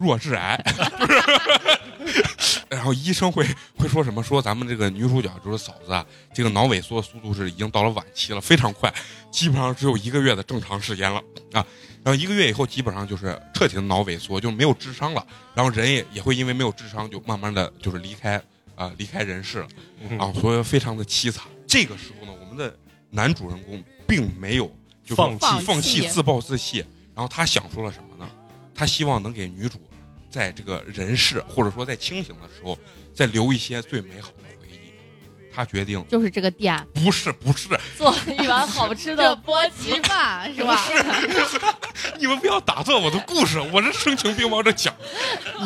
[0.00, 0.58] 弱智癌，
[2.00, 2.60] 就是。
[2.70, 4.22] 然后医生会会说什么？
[4.22, 8.92] 说咱们这个女主角就是嫂子啊，这个脑萎缩的速度是已经到了晚期了，非常快，
[9.30, 11.20] 基本上只有一个月的正常时间了
[11.52, 11.66] 啊。
[12.02, 15.26] 然后一个月以后，基本上就是彻底的脑萎缩，就没有智商了。
[15.54, 18.40] 然后人也也会因为没有智商，就慢慢的就是离开
[18.76, 19.68] 啊、离开人世了。
[20.18, 21.44] 啊，所以非常的凄惨。
[21.66, 22.74] 这个时候呢，我们的
[23.10, 26.78] 男主人公并没有就放弃放弃、自暴自弃，
[27.14, 28.30] 然后他想出了什么呢？
[28.74, 29.78] 他希望能给女主
[30.30, 32.78] 在这个人世或者说在清醒的时候，
[33.12, 34.92] 再留一些最美好的回忆。
[35.52, 40.76] 他决定就是这个店不是不是，做一碗好吃的 波奇饭是吧？
[40.86, 41.58] 是
[42.18, 44.94] 你们不要打断我的故事，我这声情并茂着讲。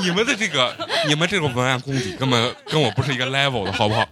[0.02, 0.74] 你们的这个
[1.06, 4.08] 你们这种文案功底根本跟我不是一个 level 的，好不好？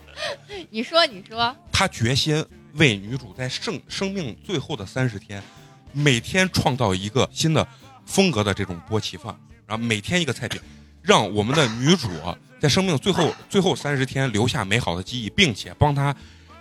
[0.71, 5.43] 你说你说，他决心为女主在生生命最后的三十天，
[5.93, 7.67] 每天创造一个新的
[8.05, 9.35] 风格的这种波奇饭，
[9.73, 10.61] 然后每天一个菜品，
[11.01, 16.15] 让我们的女主啊在生命最后最后三十天留下美好的记忆，并且帮她，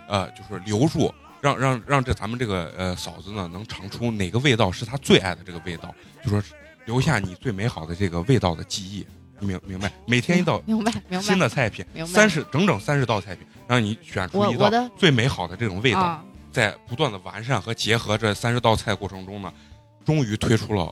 [0.08, 5.94] 呃，就是留住，让让让这咱们这个呃嫂子呢能尝出哪个味道是她最爱的这个味道，
[6.24, 6.42] 就说
[6.86, 9.06] 留下你最美好的这个味道的记忆，
[9.38, 9.92] 你明明白？
[10.06, 11.20] 每天一道明白明白。
[11.20, 19.52] 新的菜品，三十整整三十道菜品，让你选出一道最美好的这种味道，啊，在不断的完善和结合这三十道菜过程中呢，
[20.02, 20.90] 终于推出了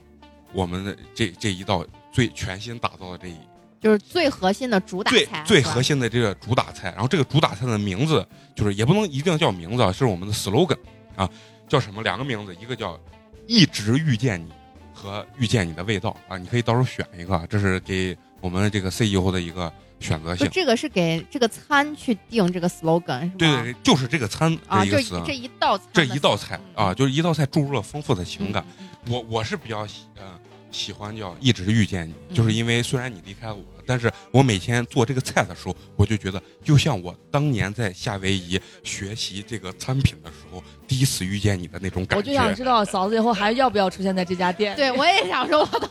[0.52, 3.36] 我们的这这一道最全新打造的这一
[3.80, 6.90] 就是最核心的主打最菜，最核心的这个主打菜。
[6.90, 10.76] 然后这个主打菜的名字就是也不能一定叫名字啊，是我们的 slogan
[11.16, 11.28] 啊，
[11.66, 12.02] 叫什么？
[12.02, 13.00] 两个名字，一个叫
[13.48, 14.52] “一直遇见你”
[14.92, 20.50] 和“遇见你的味道”啊，你可以到时候选一个，这是给我们这个 CEO 的一个选择不，性。
[20.52, 23.32] 这个是给这个餐去定这个 slogan 是吗？
[23.38, 25.22] 对对对，就是这个餐啊，就这一个。
[25.26, 28.62] 这一道菜这一道菜啊，就是一道菜注入了丰富的情感。
[28.78, 30.38] 嗯我我是比较喜呃
[30.70, 42.54] 喜欢叫一直遇见你，嗯就是因为虽然你离开了我，但是我每天做这个菜的时候，我就觉得就像我当年在夏威夷学习这个餐品的时候，第一次遇见你的那种感觉我就想。
[42.54, 44.76] 知道嫂子以后还要不要出现在这家店？
[44.76, 45.88] 对，我也想说，我都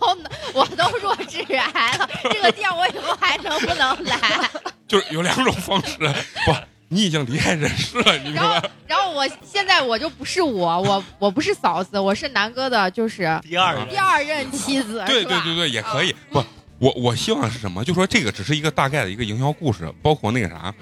[0.54, 4.50] 我都弱智癌了，这个店我以后还能不能来？
[4.88, 6.54] 就是有两种方式，不，
[6.90, 16.14] 你已经离开人世了，你明然后白？，然后我现在我就不是我，我我不是嫂子，我是南哥的，就是第二第二任妻子，对对对对，也可以。
[16.32, 16.44] 不，
[16.80, 17.84] 我我希望是什么？
[17.84, 20.74] 就说这个只是一个大概的一个营销故事，包括那个啥，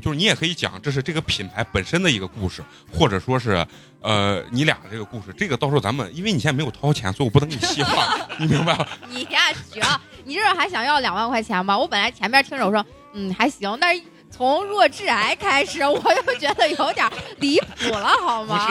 [0.00, 3.66] 就是你也可以讲这是这个品牌本身的一个故事，或者说是
[4.00, 5.26] 呃你俩的这个故事。
[5.36, 8.88] 这个到时候咱们，因为你现在没有掏钱，所以我不能给你细化，你明白吧？
[9.12, 9.82] 你呀，行，
[10.24, 11.76] 你这还想要两万块钱吗？
[11.76, 14.02] 我本来前面听着我说，嗯，还行，但是
[14.40, 17.06] 从弱智癌开始，我就觉得有点
[17.40, 18.68] 离谱了，好吗？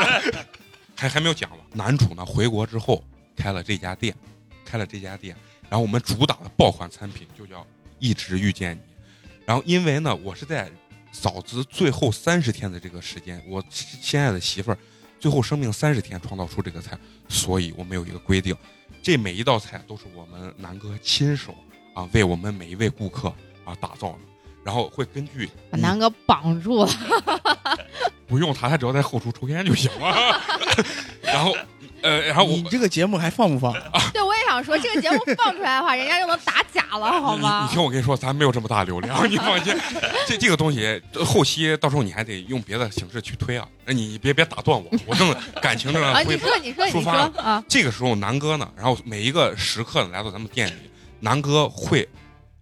[0.95, 3.03] 还还没有讲完，男主呢回国之后
[3.35, 4.15] 开了这家店，
[4.65, 5.35] 开了这家店，
[5.69, 7.63] 然后我们主打的爆款产品就叫
[7.99, 8.81] 一直遇见你。
[9.45, 10.71] 然后因为呢，我是在
[11.11, 14.77] 嫂子最后三十天的这个时间，我亲爱的媳妇儿
[15.19, 18.57] 最后生命三十天创造出这个菜，所以我们有一个规定，
[19.03, 21.53] 这每一道菜都是我们南哥亲手
[21.93, 23.31] 啊为我们每一位顾客
[23.63, 24.19] 啊打造的，
[24.69, 26.89] 然后会根据把南哥绑住了，
[28.29, 30.39] 不用他，他只要在后厨抽烟就行了。
[31.25, 31.55] 然后，
[32.03, 33.73] 呃，然后我你这个节目还放不放？
[34.13, 37.73] 对，我也想说，这个节目放出来的话，人家就能打假了，好吗你？
[37.73, 39.75] 听我跟你说，咱没有这么大流量，你放心。
[40.27, 43.67] 这这个东西后期到时候你还得用别的形式去推啊。
[43.85, 46.45] 哎你别别打断我，我正感情正啊，在恢复。
[46.45, 52.07] 你说，你说，你说抒发啊，这个时候南哥呢，然后每一个食客呢来到咱们店里，南哥会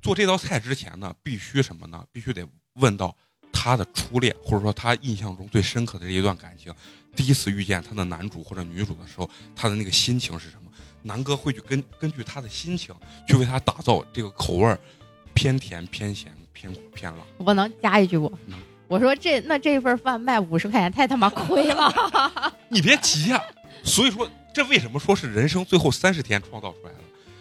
[0.07, 2.01] 做这道菜之前呢，必须什么呢？
[2.13, 3.13] 必须得问到
[3.51, 6.73] 他的初恋，或者说他印象中最深刻的这一段感情，
[7.13, 10.71] 第一次遇见他的男主或者女主的时候，他的那个心情是什么？
[11.01, 12.95] 南哥会去根根据他的心情
[13.27, 14.79] 去为他打造这个口味儿，
[15.33, 17.19] 偏甜、偏咸、偏苦、偏辣。
[17.39, 18.57] 我能加一句不能？
[18.87, 21.93] 我说这那这份饭卖五十块钱，太他妈亏了。
[22.71, 23.43] 你别急呀、
[23.83, 26.99] 所以说，这为什么说是人生最后三十天创造出来的？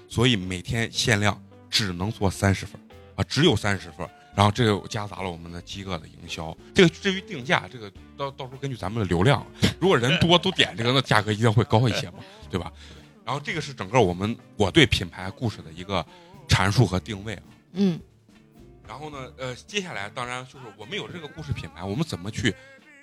[0.08, 1.40] 所以每天限量
[1.76, 2.80] 只能做三十份
[3.16, 4.08] 啊，只有三十份。
[4.34, 6.56] 然后这个夹杂了我们的饥饿的营销。
[6.74, 9.46] 这个至于定价，这个到到时候根据咱们的流量，
[9.80, 12.18] 如果人多都点这个，那价格一定会高一些嘛，
[12.50, 12.72] 对吧？
[13.24, 16.04] 然后这个是整个我们我对品牌故事的一个
[16.48, 17.42] 阐述和定位啊。
[17.72, 17.98] 嗯，
[18.86, 22.54] 然后呢，呃，接下来当然就是我们有这个故事品牌，我们怎么去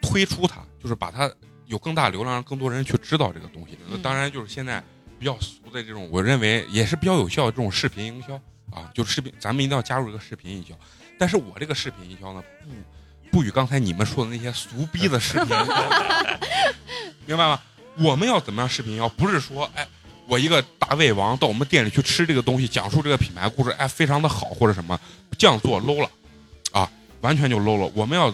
[0.01, 1.31] 推出它，就是把它
[1.65, 3.77] 有更大流量，让更多人去知道这个东西。
[3.89, 4.83] 那嗯当然就是现在
[5.17, 8.39] 比较俗的这种，我认为也是比较有效的这种视频营销
[8.73, 10.73] 啊，就是视频，咱们一定要加入一个视频营销。
[11.17, 12.43] 但是我这个视频营销呢，
[13.29, 15.55] 不不与刚才你们说的那些俗逼的视频，
[17.25, 17.61] 明白吗？
[17.99, 19.07] 我们要怎么样视频营销？
[19.09, 19.87] 不是说哎。
[20.25, 24.97] 我一个大胃王到我们店里去吃这个东西，讲述这个品牌故事，哎，非常的好或者什么，
[25.37, 26.09] 这样做 low 了，
[26.71, 27.91] 啊，完全就 low 了。
[27.93, 28.33] 我们要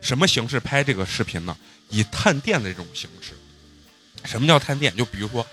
[0.00, 1.56] 什么形式拍这个视频呢？
[1.90, 3.34] 以探店的这种形式。
[4.24, 4.94] 什么叫探店？
[4.96, 5.46] 就比如说，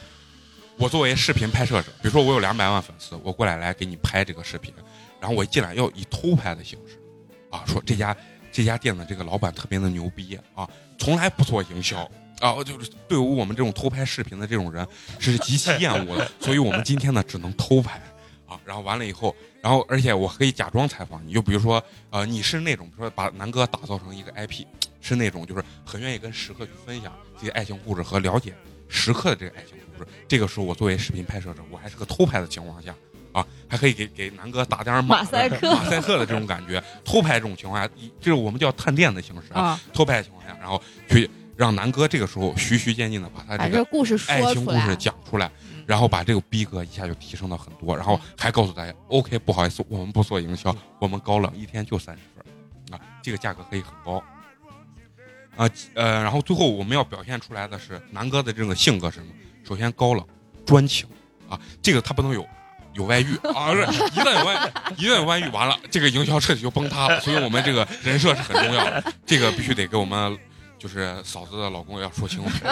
[0.78, 4.74] 我作为视频拍摄者，比如说我有两百万粉丝，我过来来给你拍这个视频，
[5.20, 7.00] 然后我进来要以偷拍的形式，
[7.50, 8.16] 啊，说这家
[8.52, 12.10] 这家店的这个老板特别的牛逼啊，从来不做营销。
[12.42, 14.86] 啊，就是对于我们这种偷拍视频的这种人
[15.20, 17.98] 是极其厌恶的，所以我们今天呢只能偷拍
[18.46, 18.60] 啊。
[18.66, 24.66] 然后完了以后，然后而且我可以假装采访你，就比如说呃，你是那种说把南哥打造成一个 IP，
[25.00, 28.54] 是那种就是很愿意跟食客去分享这些爱情故事和了解
[28.90, 30.08] 食客的这个爱情事。
[30.28, 32.94] 这个时候我作为视频拍摄者，我还是个偷拍的情况下
[33.32, 36.84] 啊，还可以给给南哥打点马马赛克马赛克的这种感觉。
[37.04, 39.62] 偷拍这种情况下，一这是我们叫探店的形式啊。
[39.62, 44.96] 啊，偷拍的情况下，然后去让南哥这个时候循序渐进的把他这这个个故事爱情故事。
[44.96, 54.24] 讲出来嗯，然后把这个逼格一下就提升到很多，然后还告诉大家，OK，不好意思，我们不做营销，我们高冷，一天就三十分，啊，这个价格可以很高。
[55.58, 59.32] 啊呃，然后最后我们要表现出来的是南哥的这个性格是什么？
[59.68, 60.26] 首先高冷、
[60.66, 61.08] 专情
[61.50, 62.46] 啊，这个他不能有
[62.94, 67.20] 有外遇啊，是一旦有外一旦有外遇，完了这个营销彻底就崩塌了。
[67.22, 70.38] 所以我们这个人设是很重要的， 这个必须得给我们
[70.78, 72.66] 就是嫂子的老公要说清楚，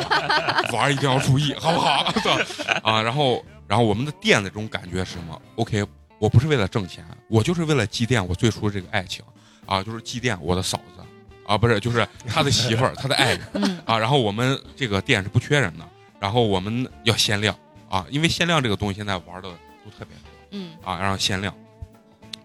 [0.72, 2.14] 玩儿一定要注意，好不好？
[2.84, 5.86] 啊，然后然后我们的店的这种感觉是什么？OK，
[6.20, 9.26] 我不是为了挣钱，我就是为了祭奠我最初的这个爱情
[9.66, 11.04] 啊，就是祭奠我的嫂子
[11.46, 13.98] 啊，不是，就是他的媳妇儿，他的爱人嗯啊。
[13.98, 15.86] 然后我们这个店是不缺人的，
[16.24, 17.54] 然后我们要限量
[17.90, 19.50] 啊，因为限量这个东西现在玩的
[19.84, 20.32] 都特别多。
[20.52, 21.54] 嗯啊，然后限量。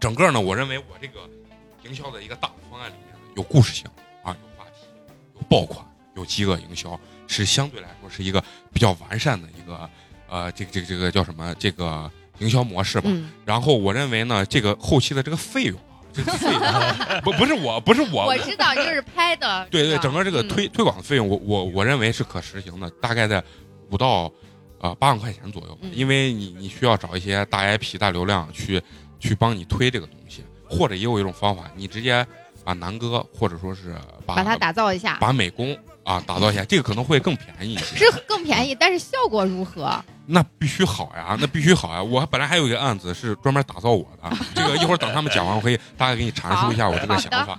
[0.01, 1.21] 整个呢，我认为我这个
[1.85, 3.85] 营销的一个大方案里面有故事性
[4.25, 4.89] 啊，有话题，
[5.37, 5.87] 有爆款，
[6.17, 9.89] 有饥饿营销，是相对来说是一个比较完善的一个
[10.29, 11.55] 呃，这个这个这个叫什么？
[11.55, 12.11] 这个
[12.41, 13.09] 营销模式吧。
[13.09, 16.61] 嗯，然后我认为呢，这个后期的这个费用啊，这个费用
[17.23, 19.65] 不不是我不是我我知道，就是拍的。
[19.71, 23.43] 对对，整个这个嗯推、推广的费用，我我我认为是可实行的，大概在
[23.91, 24.31] 五到
[24.81, 28.83] 呃八万块钱左右，嗯因为你你需要找一些大 IP、大流量去
[29.19, 32.27] 去帮你推这个东西，或者也有一种方法，你直接
[32.65, 33.97] 把南哥或者说是
[34.27, 37.97] 把把它打造一下，把美工啊打造一下，这个可能会更便宜一些。
[37.97, 40.03] 是更便宜，但是效果如何？
[40.31, 42.03] 那必须好呀，那必须好呀！
[42.03, 47.59] 我本来还有一个案子是专门打造我的，这个一会儿等他们讲完，我可以大概给你阐述一下我这个想法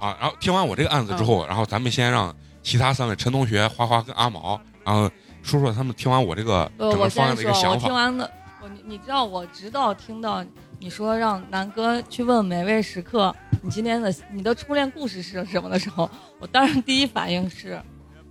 [0.00, 0.16] 啊。
[0.20, 5.08] 然后听完我这个案子之后，然后咱们先让其他三位陈同学、花花跟阿毛，然后
[5.42, 7.70] 说说他们听完我这个呃，我整个方案的一个想法。
[7.70, 8.30] 我听完的，
[8.62, 10.44] 我你你知道，我直到听到
[10.78, 17.80] 你说让南哥去问每位食客，你今天的你的初恋故事是什么的时候，我当然第一反应是，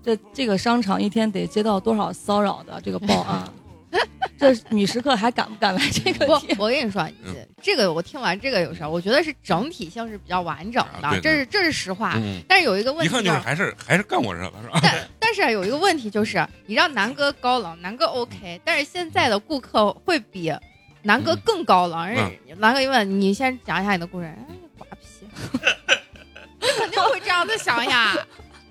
[0.02, 3.44] 这这个商场一天得接到多少骚扰的这个报案，
[4.40, 12.14] 这女食客还敢不敢来这个不？， 我跟你说嗯，这个我听完这个有事儿，我觉得是整体性是比较完整啊对的，这是这是实话。
[12.16, 14.80] 嗯，但是有一个问题一看就是还是还是干过这个是吧？
[14.82, 20.54] 但但是有一个问题就是，你让南哥高冷，南哥 OK，但是现在的顾客会比
[21.02, 22.08] 南哥更高冷。
[22.08, 24.38] 人家南哥一问你先讲一下你的故事，哎，
[24.78, 25.26] 瓜皮，
[26.62, 28.16] 你肯定会这样子想呀。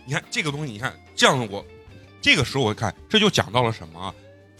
[0.07, 1.63] 你看这个东西，你看这样我
[2.23, 4.15] 这个时候我看这就讲到了什么啊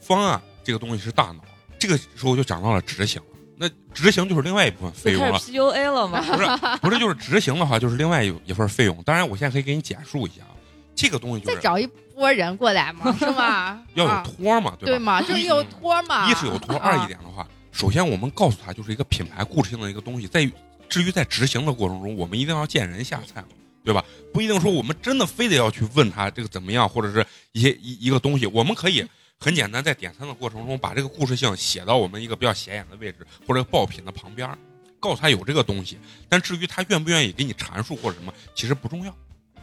[0.09, 1.43] 方案这个东西是大脑，
[1.79, 3.21] 这个时候就讲到了执行。
[3.61, 6.23] 那执行就是另外一部分费用了，PUA 了吗？
[6.23, 9.03] 不是不是就是执行的话就是另外一一份费用。
[9.03, 10.55] 当然我现在可以给你简述一下啊，
[10.95, 13.83] 这个东西就是再找一波人过来嘛，是吗？
[13.95, 14.97] 要有啊托嘛，对吧？
[14.97, 15.21] 对嘛？
[15.21, 16.31] 就是有托嘛。
[16.31, 20.53] 一是有托，啊二一点的话，首先我们告诉他就是一个品牌故事性的一个东西，在于
[20.89, 23.49] 至于在执行的过程中，我们一定要见人下菜嘛，
[23.85, 24.05] 对吧？
[24.33, 29.05] 不一定说我们真的非得要去问他这个怎么样，或者是一些一一个东西，我们可以
[29.41, 34.59] 很简单，在点餐的过程中把这个故事性写到我们一个比较显眼的位置或者爆品的旁边儿，
[34.99, 35.97] 告诉他有这个东西。
[36.29, 39.17] 但至于他愿不愿意给你阐述或者什么，其实不重要，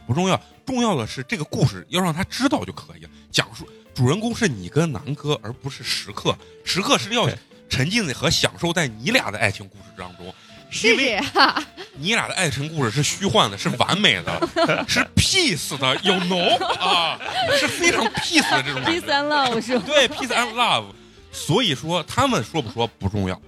[0.06, 3.10] 不重要，重要的是这个故事要让他知道就可以了。
[3.30, 6.34] 讲述主人公是你跟南哥，而不是食客。
[6.64, 7.28] 食客是要
[7.68, 10.34] 沉浸和享受在你俩的爱情故事当中。
[10.70, 11.64] 是因为这样，
[11.98, 14.48] 你俩的爱情故事是虚幻的，是完美的，
[14.88, 17.18] 是 peace 的，有 no 啊，
[17.58, 19.02] 是非常 peace 的这种 Peace。
[19.06, 19.84] and love 是吧？
[19.86, 20.84] 对，peace and love。
[21.32, 23.40] 所以说，他们说不说不重要，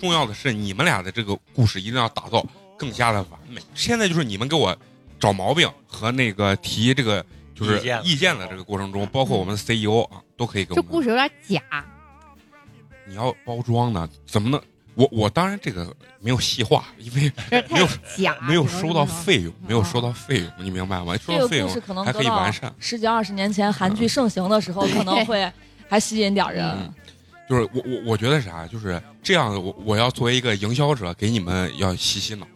[0.00, 2.44] 重要的是你们俩的这个故事一定要打造
[2.78, 3.60] 更加的完美。
[3.74, 4.76] 现在就是你们给我
[5.20, 10.84] 找毛病和那个提这个就是意见意见的这个过程中，包括我们的 CEO 啊，都可以给我们。
[10.84, 11.62] 这故事有点假。
[13.06, 14.60] 你要包装呢，怎么能？
[14.94, 17.32] 我我当然这个没有细化，因为
[17.68, 19.40] 没有假，没有收到费。
[19.40, 21.16] 用，没有收到费用，你明白吗？
[21.16, 21.68] 收到费用
[22.04, 22.72] 还可以完善。
[22.78, 25.50] 十几二十年前韩剧盛行的时候，可能会
[25.88, 26.64] 还吸引点人。
[26.64, 26.94] 嗯，
[27.48, 29.60] 就是我我我觉得啥，就是这样的。
[29.60, 32.46] 我我要作为一个营销者，给你们要洗洗脑，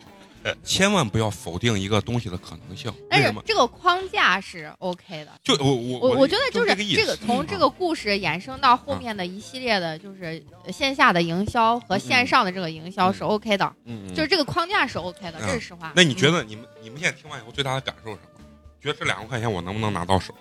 [0.63, 2.93] 千万不要否定一个东西的可能性。
[3.09, 3.33] 但是？
[3.45, 5.33] 这个框架是 OK 的。
[5.43, 6.95] 就我我我我觉得就是这个。
[6.95, 15.93] 这个从这个故事衍生到后面的一系列的，就是线下的营销和线上的这个营销是 OK 的，嗯，嗯就是这个框架是 OK 的，嗯这是实话。
[15.95, 16.33] 那你觉嗯？
[16.33, 18.41] 得你们你们现在听完以后最大的感受是什么？
[18.81, 20.35] 觉得这两万块钱我能不能拿到手？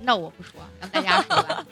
[0.00, 1.64] 那我不说，让大家说吧。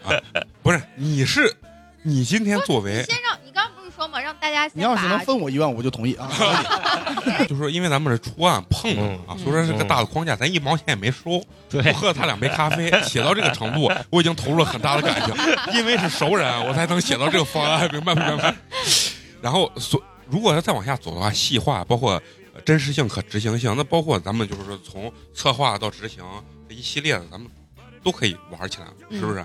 [0.62, 1.54] 不是，你是
[2.02, 6.28] 你今天作为先让你刚是说嘛，让大家你要是能分我一万，我就同意啊。
[7.48, 15.34] 就是说，因为咱们是出案碰了啊，嗯所以说是个大的框架，咱一毛钱也没收，对我喝了他两杯咖啡，写到这个程度，我已经投入了很大的感情，
[15.74, 18.54] 因为是熟人，我才能写到这个方案，明白不明白？
[19.40, 22.20] 然后，所如果要再往下走的话，细化包括
[22.54, 26.24] 呃真实性、可执行性，那包括咱们就是说从策划到执行
[26.68, 27.48] 这一系列的，咱们
[28.02, 29.44] 都可以玩起来，是不是？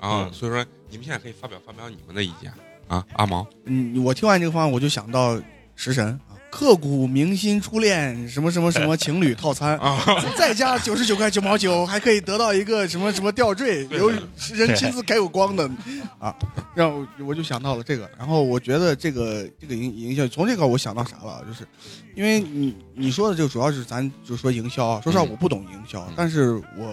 [0.00, 2.52] 然后，嗯所以说你们现在可以发表发表你们的意见
[2.90, 5.40] 啊，阿毛，嗯，我听完这个方案，我就想到
[5.76, 9.96] 食神啊，刻骨铭心初恋什么什么什么情侣套餐啊，
[10.36, 14.10] 再加九十九块九毛九，还可以得到一个什么什么吊坠，对由
[14.52, 15.70] 人亲自改过光的
[16.18, 16.34] 啊，
[16.74, 18.10] 让我我就想到了这个。
[18.18, 21.64] 然后我觉得这个这个营营销，从这个我想到啥了，就是
[22.16, 26.92] 因为你你说的就主要是咱就说营销啊，说实话嗯我不懂营销，嗯但是我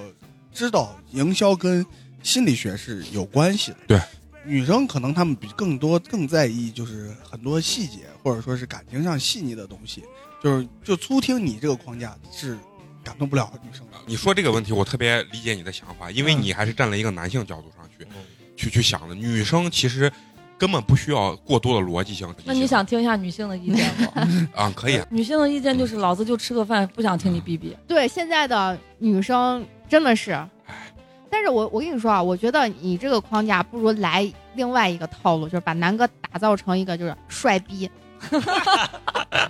[0.54, 1.84] 知道营销跟
[2.22, 3.78] 心理学是有关系的。
[3.88, 4.00] 对。
[4.48, 10.04] 女生可能她们比更多更在意就是很多细节，或者说是感情上细腻的东西，
[10.42, 12.58] 就是就粗听你这个框架是
[13.04, 13.98] 感动不了女生的。
[14.06, 18.24] 你说这个问题，我特别理解你的想法，因为嗯你还是站在一个男性角度上去嗯
[18.56, 19.14] 去去想的。
[19.14, 20.12] 女生其实
[20.58, 22.34] 根本不需要过多的逻辑性。
[22.44, 24.48] 那你想听一下女性的意见吗？
[24.56, 24.74] 啊？
[24.76, 27.76] 可以，女性的意见就是老子就吃个饭，不想听你逼逼。
[27.88, 30.32] 对现在的女生真的是，
[31.30, 37.90] 但是我我跟你说啊，我觉得你这个框架不如来另外一个套路，就是把南哥打造成一个就是帅逼，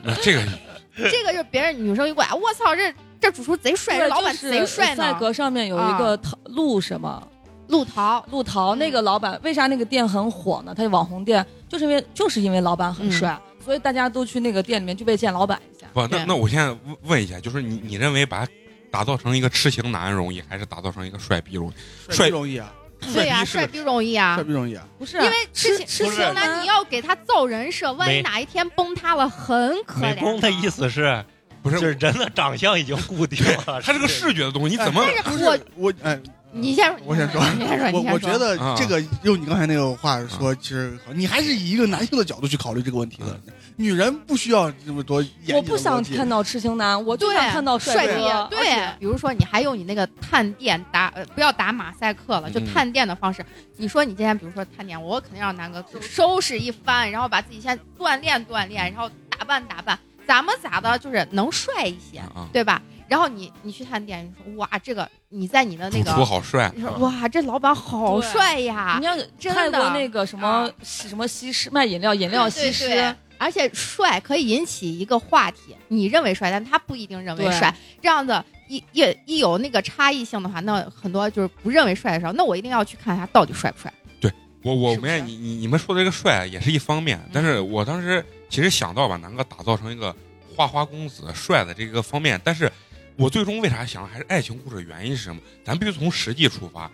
[0.04, 0.44] 那这个
[1.12, 5.04] 这个就是别人女生一过来，我操，这这主厨贼帅，这老板贼帅呢。
[5.04, 7.22] 赛格上面有一个桃陆什么
[7.68, 10.74] 陆桃，陆桃，那个老板为啥那个店很火呢？
[10.76, 15.88] 他是网红店，就是因为就是因为老板很帅，所以大家都去那个店里面就为见老板一下。
[15.94, 18.52] 不，那那我现在问问一下，就是你你认为把他
[18.90, 22.12] 打造成一个痴情男容易，还是打造成一个帅逼容易？
[22.14, 22.74] 帅逼容易啊，
[23.14, 24.36] 对呀，帅帅逼容易啊。
[24.36, 24.88] 帅，逼容易啊？
[24.98, 30.16] 不是因为吃痴情痴情那男你要给他造人设，万一哪一天崩塌了，很可怜。
[30.16, 31.24] 美工的意，思是，
[31.62, 31.80] 不是。
[31.80, 35.04] 就是是人的长相已经固定了， 他是个视觉的东西，你怎么？
[35.06, 36.20] 但是不是我我哎，
[36.52, 38.02] 你先说，我先说你先说，先说。
[38.02, 38.76] 我我觉得啊。
[38.78, 43.40] 这个用你刚才那个话说，其实你还是以一个男性的角度去考虑这个问题的。
[43.80, 45.24] 女人不需要这么多
[45.54, 48.48] 我不想看到痴情男，我就，想看到帅哥。
[48.50, 53.46] 对，比如说你还用你那个探店打，呃，不要打马赛克了，就嗯探店的方式。
[53.78, 62.50] 你说你今天比如说探店，我肯定让南哥收拾一番，然后把自己先锻炼锻炼，然后打扮打扮，咋么咋的，就是能帅一些，啊？
[62.52, 62.82] 对吧？
[63.08, 77.74] 然后你你去探店，你说哇，这个你在你的那主个，厨好帅你说哇，这老板好帅呀你，要真看过的那个什么啊什么西施卖饮料，饮料西施，对对而且帅可以引起一个话题，你认为帅，但他不一定认为帅。
[78.02, 83.94] 这样子一一一有那个差异性的话，那很多就是不认为帅的时候，那我一定要去看他到底帅不帅。
[84.20, 84.32] 对
[84.64, 90.16] 我我是不是们你你你们说的这个帅也是一方面，但是我当时其实想到把南哥打造成一个
[90.56, 92.72] 花花公子帅的这个方面，但是
[93.16, 95.42] 我最终为啥想还是爱情故事的原因是什么？
[95.64, 96.90] 咱必须从实际出发。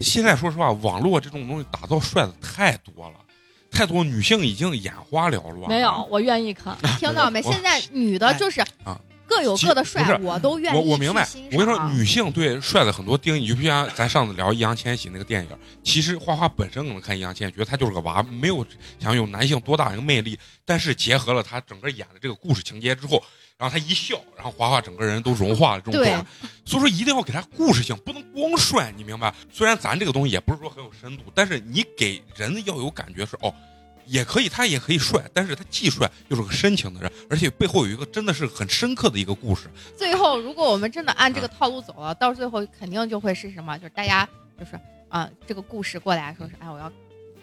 [0.00, 3.16] 现在说实话，网络这种东西打造帅的太多了，
[3.70, 5.68] 太多女性已经眼花缭乱。
[5.68, 6.76] 没有，我愿意看。
[6.98, 7.42] 听到没？
[7.42, 15.50] 现在女的就是啊各有各的帅我都愿意我我明白，我跟你说，女性对帅的很多定义，就像咱上次聊易烊千玺那个电影，
[15.84, 18.64] 其实花花本身可能看易烊千玺，觉得他就是个娃，没有
[18.98, 23.22] 想有男性多大的一个魅力，但是结合了他整个演的这个故事情节之后，
[23.58, 26.24] 然后他一笑，然后华华整个人都融化了这种状态。
[26.64, 29.34] 所以说一定要给他故事性，不能光帅，你明白？
[29.52, 33.52] 虽然咱这个东西也不是说很有深度，但是你给人要有感觉是哦。
[34.06, 39.68] 也可以，他也可以帅，但是他既帅又是个深情的人，而且背后有一个真的是很深刻的一个故事。
[39.98, 43.76] 最后，如果我们真的按这个嗯套路走了，到最后肯定就会是什么？
[43.76, 44.26] 就是大家
[44.58, 44.80] 就是
[45.10, 46.90] 啊、这个故事过来说是，哎，我要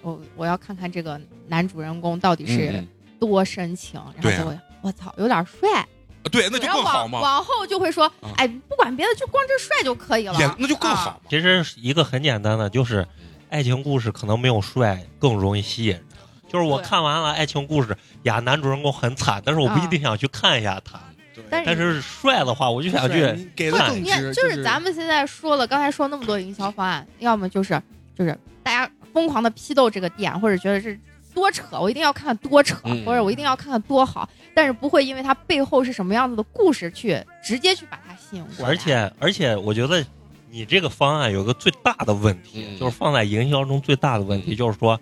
[0.02, 2.88] 我我要看看这个男主人公到底是嗯
[3.20, 5.88] 多深情，然后就会、我操，有点帅，
[6.32, 7.20] 对，那就更好嘛。
[7.20, 11.20] 往往后就会说啊，哎，不管别的，就光这帅就可以了，也那就更好啊。
[11.30, 13.08] 其实一个很简单的，就是
[13.50, 16.04] 爱情故事可能没有帅更容易吸引人。
[16.48, 21.00] 就是我看完了爱情故事，呀，男主人公很惨，但是我不一定想去看一下他。
[21.34, 27.82] 对但但是帅的话，我就想去你给的看更值，你看，就是咱们现在说了，刚才说那么多营销方案，要么就是
[28.18, 30.98] 就是大家疯狂的批斗这个店，或者觉得是
[31.36, 38.70] 多扯，我一定要看看多扯，嗯或者我一定要看看多好，但是不会因为它背后是什么样子的故事去直接去把它吸引过来。
[38.72, 40.04] 而且而且，我觉得
[40.50, 45.00] 你这个方案有个最大的问题，嗯就是放在营销中最大的问题，嗯就是说，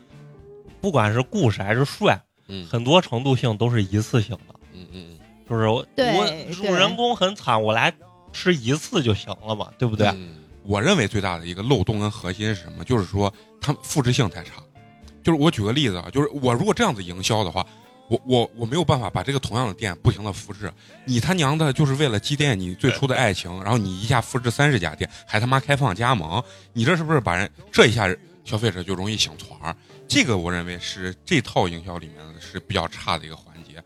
[0.81, 4.55] 不管是故事还是帅，嗯很多程度性都是一次性的。
[4.73, 5.19] 嗯嗯
[5.49, 7.93] 就是我我主人公很惨，我来
[8.31, 10.07] 吃一次就行了嘛，对不对？
[10.07, 12.85] 嗯我认为最大的一个漏洞跟核心是什么？
[12.85, 14.53] 就是说他们复制性太差。
[15.23, 17.65] 就是我举个例子啊，就是我如果这样子营销的话，
[18.09, 20.71] 我我我没有办法把这个同样的店不停的复制。
[21.05, 26.43] 你他娘的，就是为了积淀你最初的爱情，然后你一下复制三十家店，还他妈开放加盟，
[26.73, 28.13] 你这是不是把人这一下
[28.43, 29.75] 消费者就容易醒团儿？
[30.07, 33.81] 这个我认为是这套营销里面的是比较差的一个环节。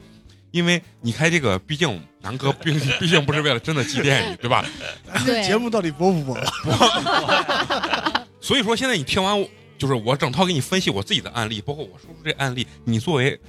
[0.52, 4.66] 因为你开这个，毕竟南哥毕竟毕竟不是为了真的积淀你，对吧？
[5.46, 8.26] 节目到底播不播了？
[8.42, 9.48] 所以说，现在你听完我，
[9.78, 13.40] 就是我整套给你分析我自己的案例，包括我说出这案例，你作为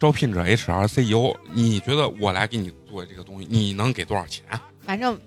[0.00, 4.44] 招聘者、HR、CEO，你觉得我来给你做这个东西，你能给多少钱？
[4.84, 5.18] 反正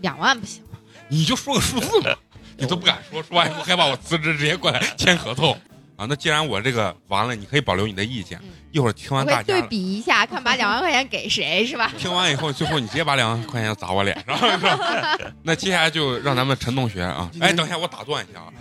[0.00, 0.62] 两万不行，
[1.08, 2.16] 你就说个数字嘛，
[2.56, 5.52] 你都不敢说，说完以后害怕我辞职，直接过来签合同
[5.96, 6.06] 啊。
[6.08, 9.62] 那既然我这个完了，你可以保留你的意见嗯，一会儿听完大家对。
[9.68, 11.92] 比一下，看把两万块钱给谁是吧？
[11.96, 15.18] 听完以后，最后你直接把两万块钱砸我脸上，是吧？
[15.42, 18.52] 那接下来就让咱们陈同学啊，哎，等一下，我打断一下啊，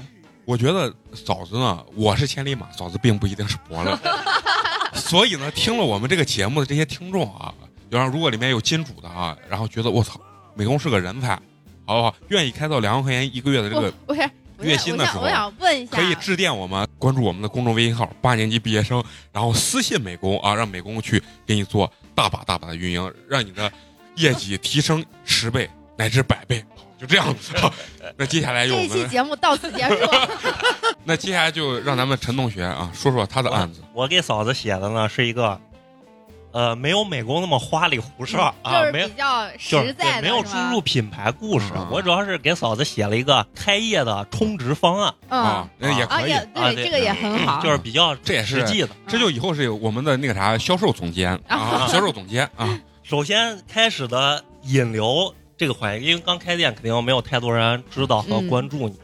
[0.49, 3.95] 我觉得嫂子呢，我是千里马，嫂子并不一定是伯乐，
[4.97, 7.53] 所以呢，听了我们这个节目的这些听众啊，
[7.87, 10.19] 然后如果里面有金主的啊，然后觉得我操，
[10.55, 11.39] 美工是个人才，
[11.85, 12.15] 好不好？
[12.29, 14.27] 愿意开到两万块钱一个月的这个不不是
[14.61, 23.71] 月薪的时候想我想问一下，可以致电我们，关注我们的公众微信号“八年级毕业生”，然后私信美工啊，让美工去给你做大把大把的运营，让你的
[24.15, 26.65] 业绩提升十倍乃至百倍，
[26.99, 27.53] 就这样子。
[28.17, 29.95] 那接下来就这一期，节目到此结束。
[31.05, 33.81] 那接下来就让咱们陈同学啊说说他的案子。
[33.93, 35.59] 我给嫂子写的呢是一个，
[36.51, 41.87] 呃，没有美工那么花里胡哨啊，是没有比较实在没有注入品牌故事嗯。
[41.89, 48.89] 我主要是给嫂子写了一个开业的充值方案，嗯啊，那也啊可以，也对，啊这个也很好，就是比较这也是实际的。
[49.07, 58.97] 这就以后是我们的那个啥销售总监啊，啊销售总监啊，首先开始的引流这个环节，因为刚开店肯定没有太多人知道和嗯关注你。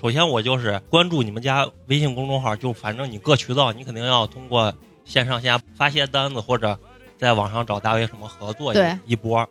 [0.00, 4.72] 首先我就是关注你们家微信公众号，就反正你各渠道，你肯定要通过
[5.04, 6.78] 线上线下发些单子，或者
[7.18, 8.78] 在网上找大 V 什么合作一
[9.12, 9.46] 一波。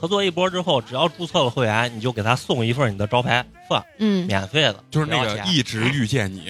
[0.00, 6.46] 合作一波之后，只要注册了会员，你就给他送一份你的招牌饭，嗯，免费的，就是那个一直遇见你，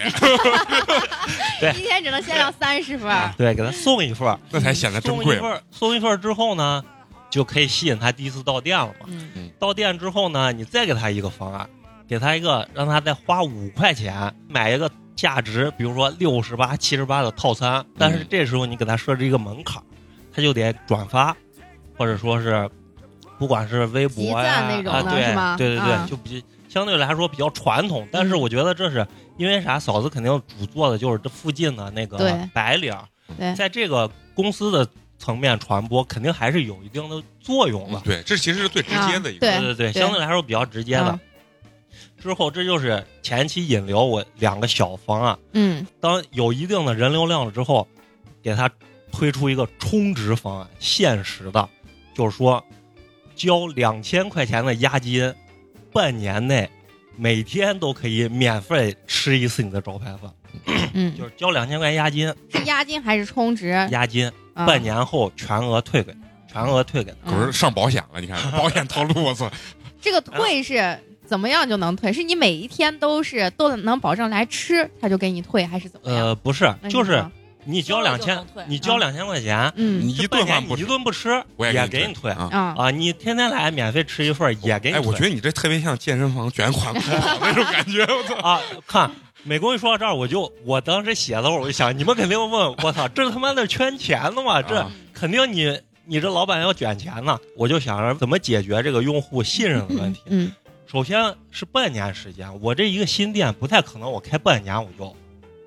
[1.60, 3.14] 对一天只能限量三十份。
[3.36, 5.24] 对，给他送一份儿，那才显得珍贵。
[5.24, 6.82] 送一份，送一份之后呢，
[7.32, 9.06] 就可以吸引他第一次到店了嘛。
[9.06, 9.50] 嗯。
[9.58, 11.68] 到店之后呢，你再给他一个方案，
[12.06, 19.84] 给他一个让他再花五块钱买一个价值，比如说六十八、七十八的套餐，但是这时候你给他设置一个门槛儿，
[20.30, 21.34] 他就得转发，
[21.96, 22.68] 或者说是
[23.38, 25.22] 不管是微博呀、啊，对
[25.56, 26.06] 对对对，啊。
[26.08, 29.06] 就比相对来说比较传统，但是嗯我觉得这是
[29.36, 29.78] 因为啥？
[29.78, 34.86] 嫂子肯定主做的就是这附近的那个白领儿，在这个公司的
[35.22, 38.00] 层面传播，肯定还是有一定的作用的。
[38.00, 39.46] 对，这其实是最直接的一个。
[39.46, 41.20] 对对对，对相对来说比较直接的嗯。
[42.20, 47.86] 之后这就是前期引流我两个小方案，嗯当有一定的人流量了之后，
[48.42, 48.68] 给他
[49.12, 51.68] 推出一个充值方案，限时的，
[52.14, 52.64] 就是说
[53.36, 55.32] 交两千块钱的押金，
[55.92, 56.68] 半年内
[57.16, 60.32] 每天都可以免费吃一次你的招牌饭，
[60.94, 63.68] 嗯，就是交两千块钱押金，是押金还是充值？
[63.90, 66.14] 押金啊半年后全额退给，
[66.50, 67.30] 全额退给他。
[67.30, 69.50] 可是上保险了，你看 保险套路，我操！
[70.00, 72.12] 这个退是怎么样就能退？
[72.12, 76.26] 是你每一天都是都能保证来吃，他就给你退，还是怎么样？
[76.26, 77.30] 呃，不是那，你就是说
[77.64, 82.48] 你交两千你交两千块钱，嗯你一这半年你一顿饭不吃，顿不吃我也给也给你退啊。
[82.50, 82.90] 啊，啊！
[82.90, 85.08] 你天天来免费吃一份儿也给你哎，退。
[85.08, 86.92] 我觉得你这特别像健身房卷款
[87.40, 88.34] 那种感觉，我操！
[88.42, 89.08] 啊，看
[89.44, 94.62] 美工一说到这儿，我就我当时写的时候，我就想，你们肯定问我操，这他妈的圈钱的嘛？
[94.62, 97.38] 这啊肯定你你这老板要卷钱呢。
[97.56, 100.22] 我就想着怎么解决这个用户信任的问题。
[100.26, 100.52] 嗯
[100.86, 105.16] 首先是半年时间，我这一个新店不太可能我开半年我就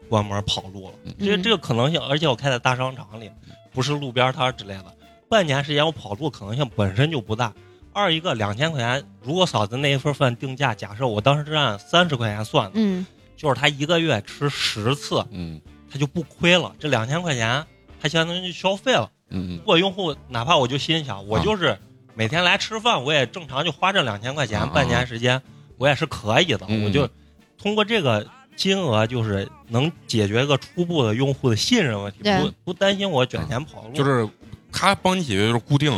[0.07, 3.31] 关门跑路了，这嗯这个可能性，而且我开在大商场里，
[3.73, 4.85] 不是路边摊之类的，
[5.27, 7.51] 半年时间我跑路可能性本身就不大。
[7.91, 13.03] 二一个两千块钱，如果嫂子那一份饭定价，假设我当时是按三十块钱算的，嗯
[13.35, 15.61] 就是他一个月吃十次，嗯
[15.91, 16.75] 他就不亏了。
[16.79, 17.65] 这两千块钱，
[18.01, 19.09] 他相当于消费了。
[19.29, 21.77] 嗯如果用户哪怕我就心想，我就是
[22.13, 25.41] 每天来吃饭，我也正常就花这两千块钱，啊半年时间
[25.77, 26.65] 我也是可以的。
[26.67, 27.09] 嗯我就
[27.57, 28.25] 通过这个
[28.55, 33.93] 金额，就是能解决一个初步的用户的信任问题，不不担心我卷钱跑路。
[33.93, 34.27] 就是
[34.71, 35.91] 他帮你解决就是固定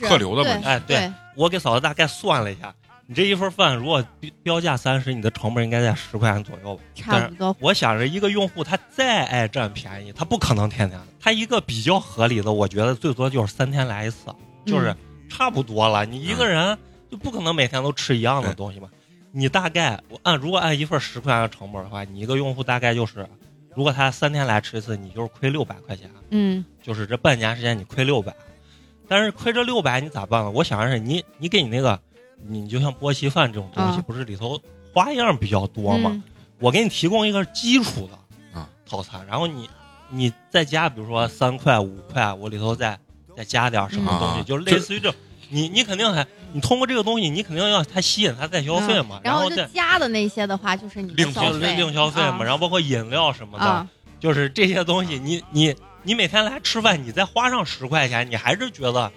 [0.00, 0.66] 客流的问题。
[0.66, 2.74] 哎，对对，我给嫂子大概算了一下，
[3.10, 6.82] 你这一份饭如果标标价三十，你的成本应该在十块钱左右吧。
[6.94, 7.56] 差不多。
[7.58, 10.96] 我想着一个用户他再爱占便宜，他不可能天天。
[11.18, 14.32] 他一个比较合理的，我觉得最多就是三天来一次，
[14.64, 14.94] 就是
[15.28, 16.06] 差不多了。
[16.06, 16.78] 你一个人
[17.10, 18.88] 就不可能每天都吃一样的东西嘛。
[19.32, 23.26] 你大概我按如果按一份十块钱的成本的话，你一个用户大概就是，
[23.74, 28.32] 如果他三天来吃一次，你就是亏六百块钱，嗯就是这半年时间你亏六百。
[29.08, 30.50] 但是亏这六百你咋办呢？
[30.52, 32.00] 我想的是你你给你那个，
[32.46, 34.60] 你就像波奇饭这种东西，啊不是里头
[34.92, 36.10] 花样比较多嘛？
[36.12, 36.22] 嗯。
[36.58, 38.68] 我给你提供一个基础的啊。
[38.86, 39.68] 套餐，然后你
[40.10, 42.98] 你再加，比如说三块五块，我里头再
[43.36, 44.44] 再加点什么东西，啊。
[44.46, 45.14] 就是类似于这，
[45.48, 49.20] 你你肯定还你通过这个东西，你肯定要他吸引他再消费嘛，嗯。
[49.24, 53.88] 然后再加的那些的话，就是你另消费，另消费嘛，啊然后包括饮料什么的，啊，
[54.18, 59.10] 就是这些东西，你你你每天来吃饭，你再花上十块钱，你还是觉得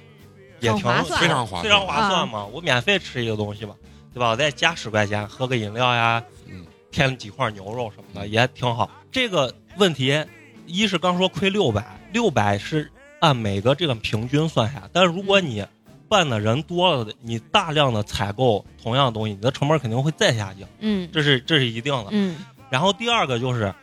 [0.63, 2.45] 也挺划算非常划算非常划算嘛。
[2.45, 3.75] 我免费吃一个东西吧，
[4.13, 4.29] 对吧？
[4.29, 8.89] 我再加十块钱喝个饮料呀，嗯添几块牛肉什么的也挺好。
[9.11, 10.23] 这个问题，
[10.65, 15.65] 一是刚说亏六百，六百是按每个这个平均算下，但是如果你
[16.07, 22.07] 办的人多了，你大量的采购同样的东西，你的成本肯定会再下降，嗯这是这是一定的。
[22.11, 22.37] 嗯
[22.69, 23.73] 然后第二个就是，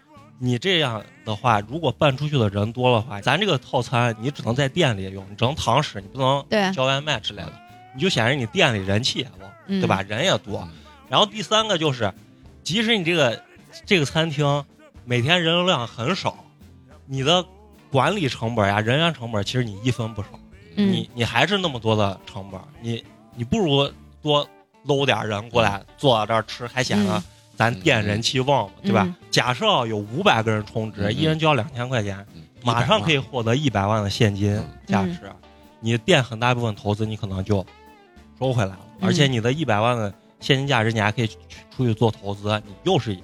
[0.43, 7.53] 你这样的话，如果办出去的人多的话，咱这个套餐你只能在店里用，你只能堂食，你不能对，叫外卖之类的，
[7.95, 10.01] 你就显示你店里人气也旺，嗯对吧？
[10.01, 10.71] 人也多嗯。
[11.11, 12.11] 然后第三个就是，
[12.63, 13.43] 即使你这个
[13.85, 14.65] 这个餐厅
[15.05, 16.43] 每天人流量很少，
[17.05, 17.45] 你的
[17.91, 20.29] 管理成本呀、人员成本，其实你一分不少，
[20.77, 23.87] 嗯你你还是那么多的成本，你你不如
[24.23, 24.49] 多
[24.85, 27.23] 搂点人过来坐到这儿吃，还显得嗯
[27.61, 29.05] 咱店人气旺嘛，对吧？
[29.07, 29.15] 嗯。
[29.31, 34.67] 假设有五百个人充值，嗯一人交两千块钱，嗯马上可以获得一百万的现金嗯。
[34.87, 35.31] 价值，
[35.79, 37.65] 你店很大一部分投资你可能就
[38.39, 41.37] 收回来了，嗯而且你的一百万的现金价值你还可以去
[41.71, 43.15] 出去做投资，你又是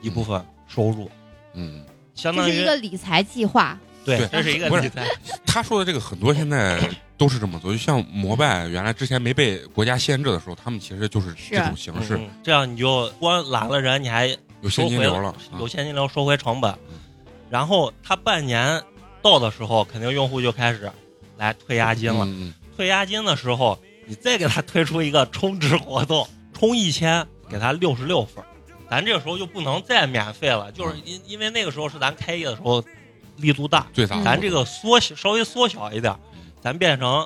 [0.00, 1.10] 一部分收入，
[1.52, 5.06] 嗯，相当于是一个理财计划，对对，这是一个不是理财，
[5.46, 6.80] 他说的这个很多现在
[7.16, 7.72] 都是这么做。
[7.72, 11.54] 就像摩拜原来之前没被国家限制的时候，他们其实就是是。
[11.54, 14.26] 这种形式，嗯这样你就光揽了人，你还
[14.60, 15.28] 有现金流了。
[15.28, 16.70] 啊有现金流收回成本。
[16.88, 16.98] 嗯，
[17.50, 18.82] 然后他半年
[19.22, 20.90] 到的时候，肯定用户就开始
[21.36, 22.24] 来退押金了。
[22.26, 28.44] 嗯退押金的时候，你再给他推出一个充值活动，充一千给他六十六分，
[28.90, 32.84] 咱这个时候就不能再免费了，就是因因为那个时候是咱开业的时候
[33.38, 33.86] 力度大，
[34.22, 36.20] 咱这个缩小稍微缩小一点儿，
[36.66, 37.24] 咱变成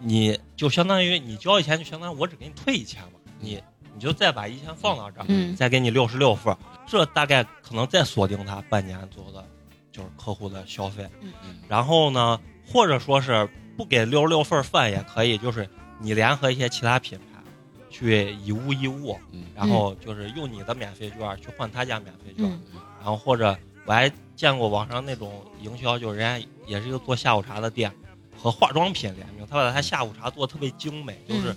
[0.00, 3.62] 你就相当于你交一千，就相当于我只给你退一千嘛，你
[3.94, 9.44] 你就再把一千放到这儿，嗯再给你六十六份儿，这大概可能再锁定他半年左右的，
[9.92, 11.08] 就是客户的消费。
[11.20, 11.32] 嗯
[11.68, 17.40] 然后呢，或者说是不给六十六份儿饭也可以，就是你联合一些其他品牌
[17.88, 22.44] 去以物易物，嗯然后就是用你的免费券去换他家免费券，
[22.74, 27.92] 嗯然后或者我还见过网上那种营销，就是人家也是一个做下午茶的店，
[28.40, 31.54] 和化妆品联名，他把他下午茶做的特别精美，就是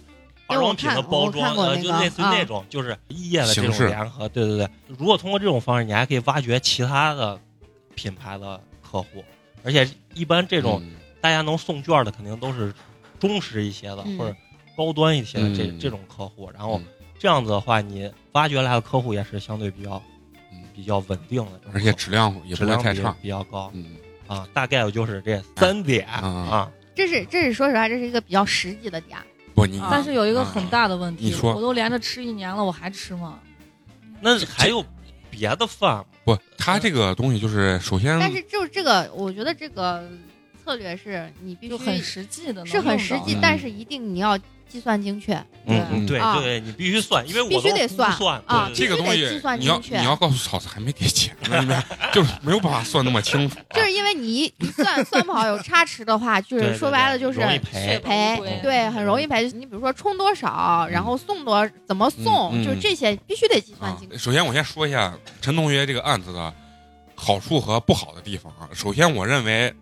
[0.47, 4.27] 化妆品的包装，呃，就类似于那种，就是异业的这种联合。
[4.29, 7.39] 对对对，如果通过这种方式，你还可以挖掘其他的
[7.95, 9.23] 品牌的客户，
[9.63, 12.73] 而且一般这种嗯大家能送券的，肯定都是
[13.19, 14.35] 忠实一些的、嗯或者
[14.75, 16.85] 高端一些的这、嗯这种客户，然后嗯
[17.19, 20.01] 这样子的话，你挖掘来的客户也是相对比较
[20.51, 23.15] 嗯比较稳定的，而且质量也质量比不会太差。
[23.21, 23.85] 比较高嗯
[24.35, 24.47] 啊。
[24.53, 26.71] 大概就是这三点啊啊。
[26.93, 29.17] 这是这是说实话，这是一个比较实际的点。
[29.53, 33.39] 不，你啊但是有一个很大的问题，你说我都连着吃一年了，我还吃吗？
[34.21, 34.85] 那还有
[35.29, 36.03] 别的饭？
[36.23, 40.07] 不，他这个东西就是首先但是就是这个，我觉得这个
[40.63, 44.37] 策略是你必须很实际的，能是很实际嗯，但是一定你要
[44.69, 45.33] 计算精确。
[45.65, 51.35] 嗯嗯，对啊对，你必须算，因为我必须得算算啊这个东西，你要你要告诉嫂子还没给钱
[51.67, 53.57] 呢， 就是没有办法算那么清楚。
[54.21, 57.99] 一一算算不好有差池的话，就是说白了就是容易赔。
[58.03, 59.43] 赔对，对，很容易赔。
[59.53, 64.17] 你比如说充多少，然后送多怎么送，就这些必须得计算啊精，确。
[64.17, 66.53] 首先我先说一下陈同学这个案子的
[67.15, 68.69] 好处和不好的地方啊。
[68.73, 69.73] 首先，我认为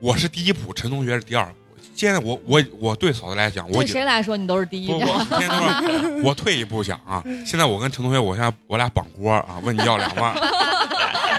[0.00, 1.52] 我是第一步，陈同学是第二步。
[1.94, 4.94] 现在我我我对嫂子来讲，我对谁来说你都是第一个。
[4.94, 10.34] 不不，现在我退一步讲啊，现在我跟陈同学，我现在我俩绑锅啊，问你要两万。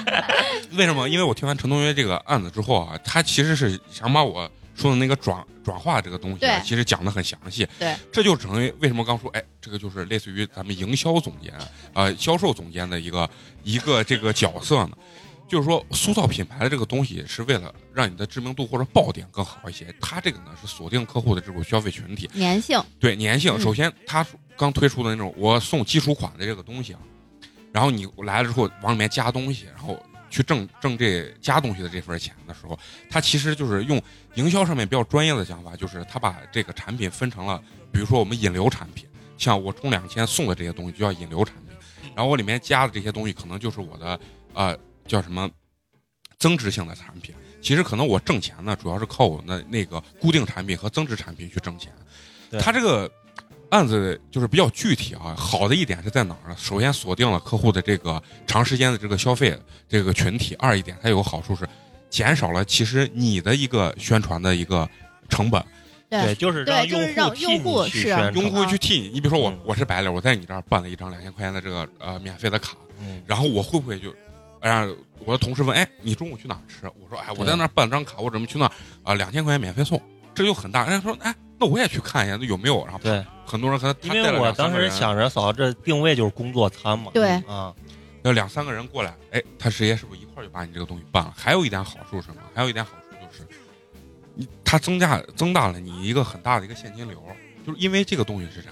[0.78, 1.08] 为什么？
[1.08, 7.68] 因为我听完陈同学这个案子之后啊，他其实是想把我说的那个转转化这个东西啊，其实讲的很详细。
[7.80, 11.54] 对，这就成为为什么刚说，哎，这个就是类似于咱们营销总监，
[11.94, 13.30] 呃，销售总监的一个
[13.64, 14.92] 一个这个角色呢。
[15.50, 19.94] 就是说，塑造品牌的这个东西是为了让你的知名度或者爆点更好一些。
[20.00, 24.26] 它这个呢是锁定客户的这种消费群体，粘性，对粘性，嗯首先它
[24.56, 27.00] 刚推出的那种我送基础款的这个东西啊，
[27.74, 32.78] 然后你来了之后往里面加东西，然后去挣挣这加东西的这份钱的时候，
[33.10, 34.02] 他其实就是用
[34.36, 37.62] 营销上面比较专业的讲法，就是他把这个产品分成了，
[37.92, 39.08] 比如说我们引流产品，
[39.38, 41.76] 像我充两千送的这些东西就叫引流产品，
[42.16, 44.20] 然后我里面加的这些东西可能就是我的
[44.54, 45.50] 呃叫什么
[46.40, 47.36] 增值性的产品。
[47.62, 51.94] 其实可能我挣钱呢，主要是靠我的那个固定产品和增值产品去挣钱。
[52.50, 53.10] 对它这个
[53.72, 56.56] 案子就是比较具体啊，好的一点是在哪儿呢？
[56.58, 59.58] 首先锁定了客户的这个长时间的这个消费
[59.88, 61.68] 这个群体，二一点它有个好处是
[62.10, 64.88] 减少了其实你的一个宣传的一个
[65.30, 65.64] 成本，
[66.10, 69.08] 对，就是让用户是你去宣传用户去替你。
[69.08, 74.14] 你比如说我嗯我是白领，我在你这儿办了一张两千块钱的这个呃免费的卡，嗯然后我会不会就，
[74.60, 74.86] 哎呀，
[75.26, 76.88] 我的同事问，哎，你中午去哪儿吃？
[77.00, 78.72] 我说，哎，我在那儿办了张卡，我准备去那儿
[79.04, 80.02] 啊，两千块钱免费送，
[80.36, 80.86] 这就很大。
[80.86, 82.84] 人家说，哎，那我也去看一下，那有没有？
[82.86, 87.72] 然后对，很多人可能因为我当时想着嫂子这定位就是工作餐嘛，对啊，
[88.24, 91.32] 那两三个人过来，哎，他直接是不是一块儿就把你这个东西办了？
[91.38, 92.42] 还有一点好处是什么？
[92.56, 93.48] 还有一点好处就是，
[94.34, 97.22] 你它增加增大了你一个很大的一个现金流，
[97.64, 98.70] 就是因为这个东西是啥？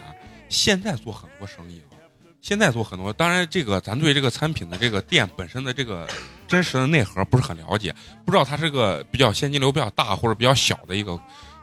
[0.49, 1.93] 现在做很多生意啊，
[2.41, 6.07] 现在做很多，当然这个咱对这个餐品的这个店本身的这个
[6.47, 7.93] 真实的内核不是很了解，
[8.25, 11.19] 不知道它是个比较现金流比较大或者比较小的一个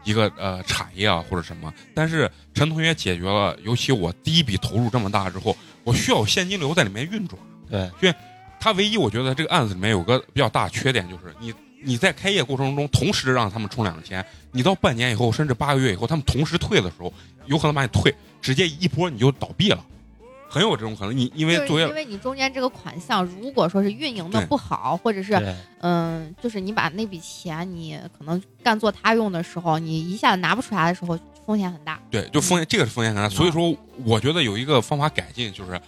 [0.06, 1.70] 一个呃产业啊或者什么。
[1.94, 5.54] 但是陈同学解决了，尤其我第一笔投入这么大之后，
[5.84, 7.38] 我需要有现金流在里面运转。
[7.68, 8.14] 对，因为
[8.58, 11.52] 他唯一我觉得这个案子里面有个比较大的缺点，就是你
[11.82, 17.12] 你在开业过程中同时让他们充两千，你到半年以后甚至八个月以后，他们同时退的时候，
[17.46, 19.84] 有可能把你退，直接一波你就倒闭了，
[20.56, 21.14] 很有这种可能。
[21.14, 32.00] 你因为就是作为因为你中间这个款项，如果说是运营的不好，或者是对嗯，就是你把那笔钱你可能干做他用的时候，你一下子拿不出来的时候，风险很大。
[32.10, 35.78] 对，就风险这个是风险很大，所以说我觉得有一个方法改进，就是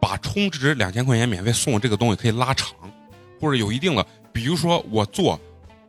[0.00, 2.74] 把充值两千块钱免费送这个东西可以拉长，
[3.40, 5.38] 或者有一定的，比如说我做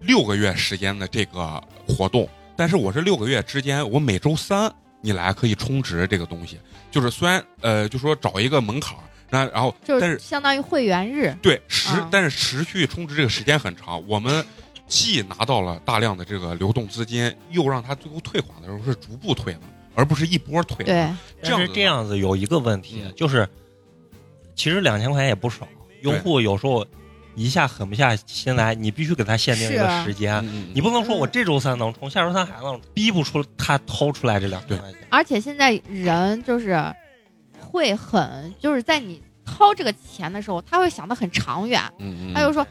[0.02, 4.72] 六个月时间的这个活动，但是我是六个月之间，我每周三
[5.02, 6.60] 你来可以充值这个东西，
[6.92, 11.36] 就是虽然呃，就说找一个门槛儿，然然后就但是是相当于会员日。
[11.42, 14.46] 对持啊，但是持续充值这个时间很长，我们
[14.88, 19.60] 既拿到了大量的这个流动资金，又让他最后退款的时候是逐步退的，
[19.94, 20.86] 而不是一波退的。
[20.86, 23.48] 对，这样子但是这样子有一个问题，嗯就是
[24.56, 25.68] 其实两千块钱也不少，
[26.02, 26.86] 用户有时候
[27.36, 30.44] 一下狠不下心来，你必须给他限定一个时间。
[30.74, 35.00] 你不能说我这周三能充，下周三还能，逼不出他掏出来这两千块钱。
[35.10, 36.94] 而且现在人就是
[37.60, 41.82] 会很，就是在你掏这个钱的时候，他会想的很长远。
[42.00, 42.66] 嗯嗯，他就说，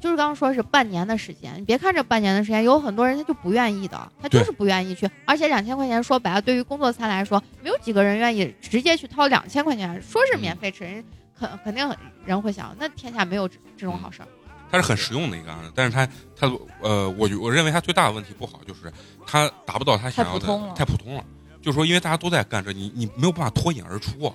[0.00, 5.08] 就是刚刚说是半年的时间，你别看这半年的时间，有很多人他就不愿意的，他就是不愿意去。
[5.26, 11.04] 而且两千块钱说白了，对于工作餐来说，没有几个人愿意直接去掏两千块钱，说是免费吃，人
[11.40, 11.90] 肯肯定
[12.24, 14.28] 人会想，那天下没有这这种好事儿。
[14.70, 16.46] 它是很实用的一个案子，但是它它
[16.80, 18.92] 呃，我我认为它最大的问题不好就是
[19.26, 21.24] 它达不到他想要的太普通了太普通了。
[21.62, 24.34] 就是说，因为大家都在干这，你你没有办法脱颖而出，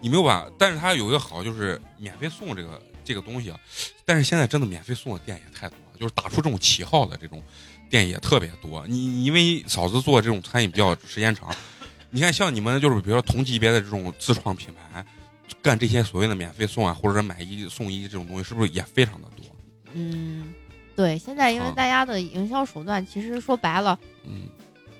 [0.00, 0.48] 你没有办法。
[0.56, 3.58] 但是它有一个好，就是免费送这个这个东西啊。
[4.04, 7.42] 但是现在真的免费送的店也太多了，就是打出这种旗号的这种
[7.88, 8.86] 店也特别多。
[8.86, 11.52] 你你因为嫂子做这种餐饮比较时间长，
[12.10, 15.04] 你看像你们就是比如说同级别的这种自创品牌，
[15.62, 19.44] 干这些所谓的免费送啊，或者是买一送一这种东西，是不是也非常的多？
[19.92, 20.54] 嗯，
[20.94, 24.48] 对，现在因为啊大家的营销手段，其实说白了，嗯，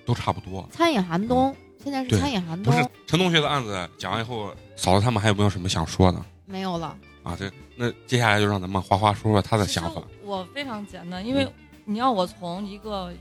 [0.04, 0.68] 都差不多。
[0.72, 6.96] 餐饮寒冬，现在是餐饮寒冬不是冬，陈同学的案子讲完以后，嫂子他们还有没有什么想说的没有了。
[7.22, 7.36] 啊？
[7.36, 11.52] 对那接下来就让咱们花花说说他的想法，我非常简单，因为嗯
[11.84, 13.12] 你要我从一个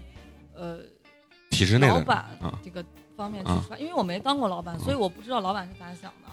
[0.56, 0.80] 呃
[1.50, 2.84] 体制内的老板啊这个
[3.18, 6.29] 方面啊去出发，因为我没当过老板，所以我不知道老板是咋想的，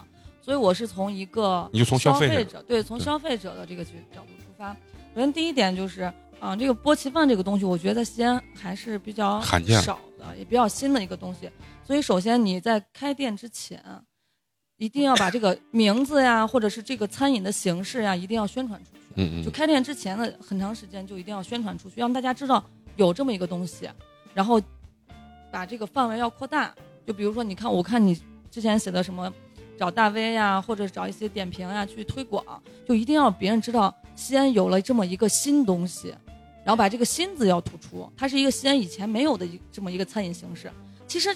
[0.46, 4.72] 所以我是从一个你就从消消费者者对从消费者的这个角角度出发。
[5.12, 6.02] 首先第一点就是
[6.38, 11.50] 啊、这个波奇饭这个东西，我觉得在西安还是比较罕见少的，也比较新的一个东西。
[11.84, 13.82] 所以首先你在开店之前，
[14.76, 18.98] 一定要把这个 名字呀，或者是这个餐饮的形式呀，一定要宣传出去。
[19.16, 22.62] 嗯嗯就开店之前的很长时间就一定要宣传出去，让大家知道
[22.94, 23.88] 有这么一个东西，
[24.32, 24.62] 然后
[25.50, 26.72] 把这个范围要扩大。
[27.04, 28.20] 就比如说，你看，我看你
[28.50, 29.32] 之前写的什么，
[29.78, 32.44] 找大 V 呀，或者找一些点评呀去推广，
[32.88, 36.14] 就一定要别人知道西安有了这么一个新东西，
[36.64, 40.70] 然后把这个“新”字要突出，它是一个西安以前没有的一这么一个餐饮形式。
[41.06, 41.28] 其实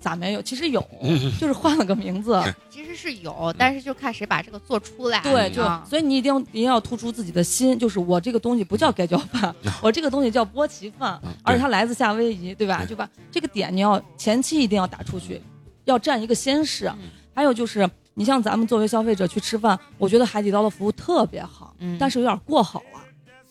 [0.00, 0.42] 咋没有？
[0.42, 0.86] 其实有，
[1.40, 2.38] 就是换了个名字。
[2.68, 5.20] 其实是有，但是就看谁把这个做出来。
[5.20, 12.78] 对，嗯就啊所以你一定要一定要突出自己的心，就是我这个东西不叫盖浇饭，我这个东西叫波奇饭嗯，而且它来自夏威夷，对吧？
[12.84, 15.40] 对就把这个点你要前期一定要打出去，
[15.84, 17.08] 要占一个先势嗯。
[17.34, 23.00] 还有就是，你像咱们作为消费者去吃饭，我觉得海底捞的服务特别好，嗯但是有点过好了，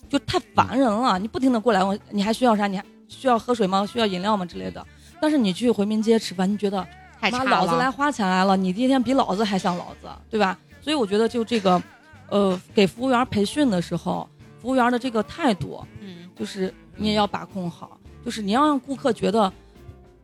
[0.09, 1.19] 就太烦人了。
[1.19, 2.67] 你不停的过来问，你还需要啥？
[2.67, 3.85] 你还需要喝水吗？
[3.85, 4.45] 需要饮料吗？
[4.45, 4.85] 之类的。
[5.21, 6.85] 但是你去回民街吃饭，你觉得
[7.31, 7.89] 妈，老子来。
[7.89, 10.57] 花钱来了，你今天比老子还像老子，对吧？
[10.81, 11.81] 所以我觉得就这个，
[12.29, 14.27] 呃，给服务员培训的时候，
[14.61, 19.51] 服务员的这个态度，嗯，就是你也要把控好，就是你要让顾客觉得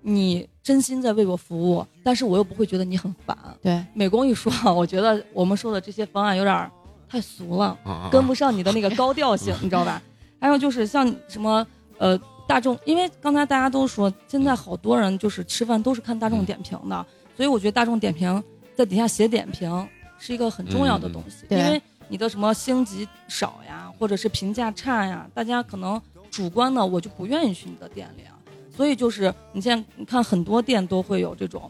[0.02, 3.38] 你真心在为我服务，但是我又不会觉得你很烦。
[3.62, 6.72] 对，美工一说，我觉得我们说的这些方案有点
[7.08, 7.78] 太俗了。
[8.12, 10.02] 跟不上你的那个高调性， 你知道吧？
[10.40, 11.66] 还有就是像什么
[11.98, 18.42] 呃大众，因为刚才大家都说，现在好多人就是吃饭都是看大众点评的，所以我觉得大众点评
[18.76, 19.88] 在底下写点评
[20.18, 28.29] 是一个很重要的东西，因为你的什么星级少呀，或者是评价差呀，大家可能主观的我就不愿意去你的店里啊。
[28.80, 31.70] 所以就是你现在你看很多店都会有这种，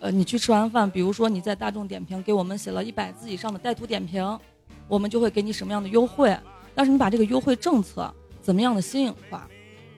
[0.00, 4.26] 呃，你去吃完饭，比如说你在大众点评给我们写了一百字以上的带图点评，
[4.88, 6.34] 我们就会给你什么样的优惠。
[6.74, 9.46] 但是你把这个优惠政策怎么样的新颖化？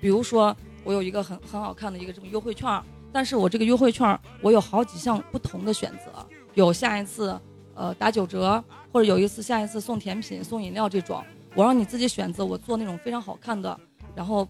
[0.00, 0.52] 比如说
[0.82, 2.68] 我有一个很很好看的一个这么优惠券，
[3.12, 7.40] 但是我这个优惠券我有好几项不同的选择，有下一次
[7.76, 8.60] 呃打九折，
[8.92, 11.22] 或者有一次下一次送甜品、送饮料这种，
[11.54, 13.78] 我让你自己选择，我做那种非常好看的，
[14.16, 14.48] 然后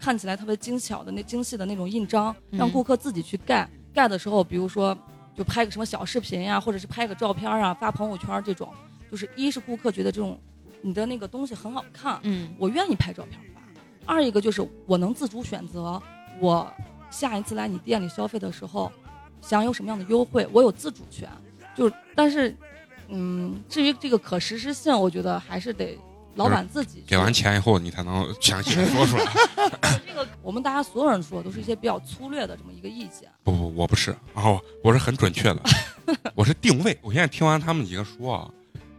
[0.00, 3.68] 看起来特别精巧的那精细的那种印章，让嗯顾客自己去盖。
[3.92, 4.96] 盖的时候，比如说
[5.36, 8.72] 就拍个什么小视频呀，或者是拍个照片啊，发朋友圈这种，
[9.10, 10.40] 就是一是顾客觉得这种
[10.80, 13.60] 你的那个东西很好看，嗯我愿意拍照片发；
[14.06, 16.00] 二一个就是我能自主选择，
[16.38, 16.72] 我
[17.10, 18.90] 下一次来你店里消费的时候，
[19.42, 21.28] 享有什么样的优惠，我有自主权。
[21.76, 22.56] 就是，但是，
[23.08, 25.98] 嗯，至于这个可实施性，我觉得还是得
[26.40, 29.24] 老板自己给完钱以后，你才能详细的 说出来。
[30.06, 33.28] 这个，我们大家所有人说都是一些比较粗略的这么一个意见。
[33.44, 35.60] 不不，我不是，然后我是很准确的，
[36.34, 36.96] 我是定位。
[37.02, 38.48] 我现在听完他们几个说啊，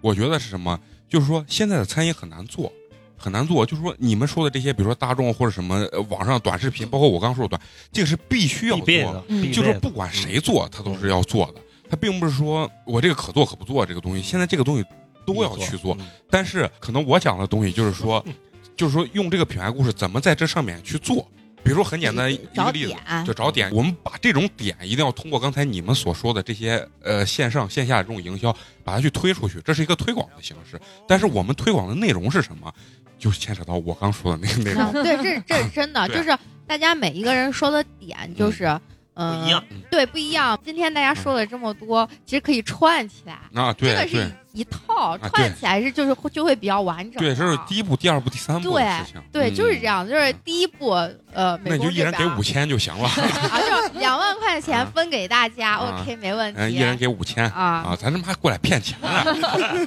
[0.01, 0.79] 我觉得是什么？
[1.09, 2.71] 就是说现在的餐饮很难做，
[3.17, 3.65] 很难做。
[3.65, 7.61] 就是说你们说的这些，比如说大众或者什么呃网上短视频，包括我刚说的短，
[7.91, 11.55] 这个是必须要做的就是不管谁做，他都是要做的。
[11.89, 14.85] 他并不是说我这个可做可不做这个东西，现在这个东西
[15.33, 15.95] 都要去做。
[15.99, 18.23] 嗯但是可能我讲的东西就是说，
[18.77, 21.27] 就是说用这个品牌故事怎么在这上面去做。
[21.63, 23.69] 比如说很简单一个例子，就找点。
[23.71, 28.51] 我们把这种点一定要通过刚才你们所说的这些呃线上线下这种营销，
[28.83, 30.79] 把它去推出去，这是一个推广的形式。
[31.07, 32.73] 但是我们推广的内容是什么，
[33.19, 34.81] 就牵扯到我刚说的那个内容。
[34.81, 38.65] 啊，对，这这是真的， 就是大家每一个人说的点就是。
[39.13, 40.57] 嗯，不一样，对，不一样。
[40.63, 47.21] 今天大家说了这么多，其实可以串起来，啊，对这个是对一套，串起来是就是会就会比较完整。
[47.21, 49.21] 对，这是第一步、第二步、第三步的事情。
[49.31, 49.81] 对，嗯就是这。
[49.85, 50.91] 样，就是第一步，
[51.33, 56.77] 呃，那你就一人给五千就行了， 啊，就是两万块钱啊分给大家啊，OK，没问嗯，题。
[56.77, 59.25] 一人给五千啊，啊，咱他妈还过来骗钱了？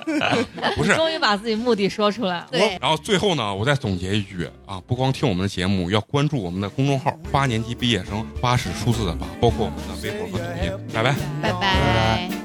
[0.77, 2.49] 不是，终于把自己目的说出来了。
[2.51, 10.73] 对，然后最后呢，我再总结一句啊，不光听我们的节目，要关注我们的公众号“八年级毕业生”，八是数字的八，包括我们的微博和抖音。
[10.93, 11.15] 拜拜。
[11.41, 12.44] 拜拜。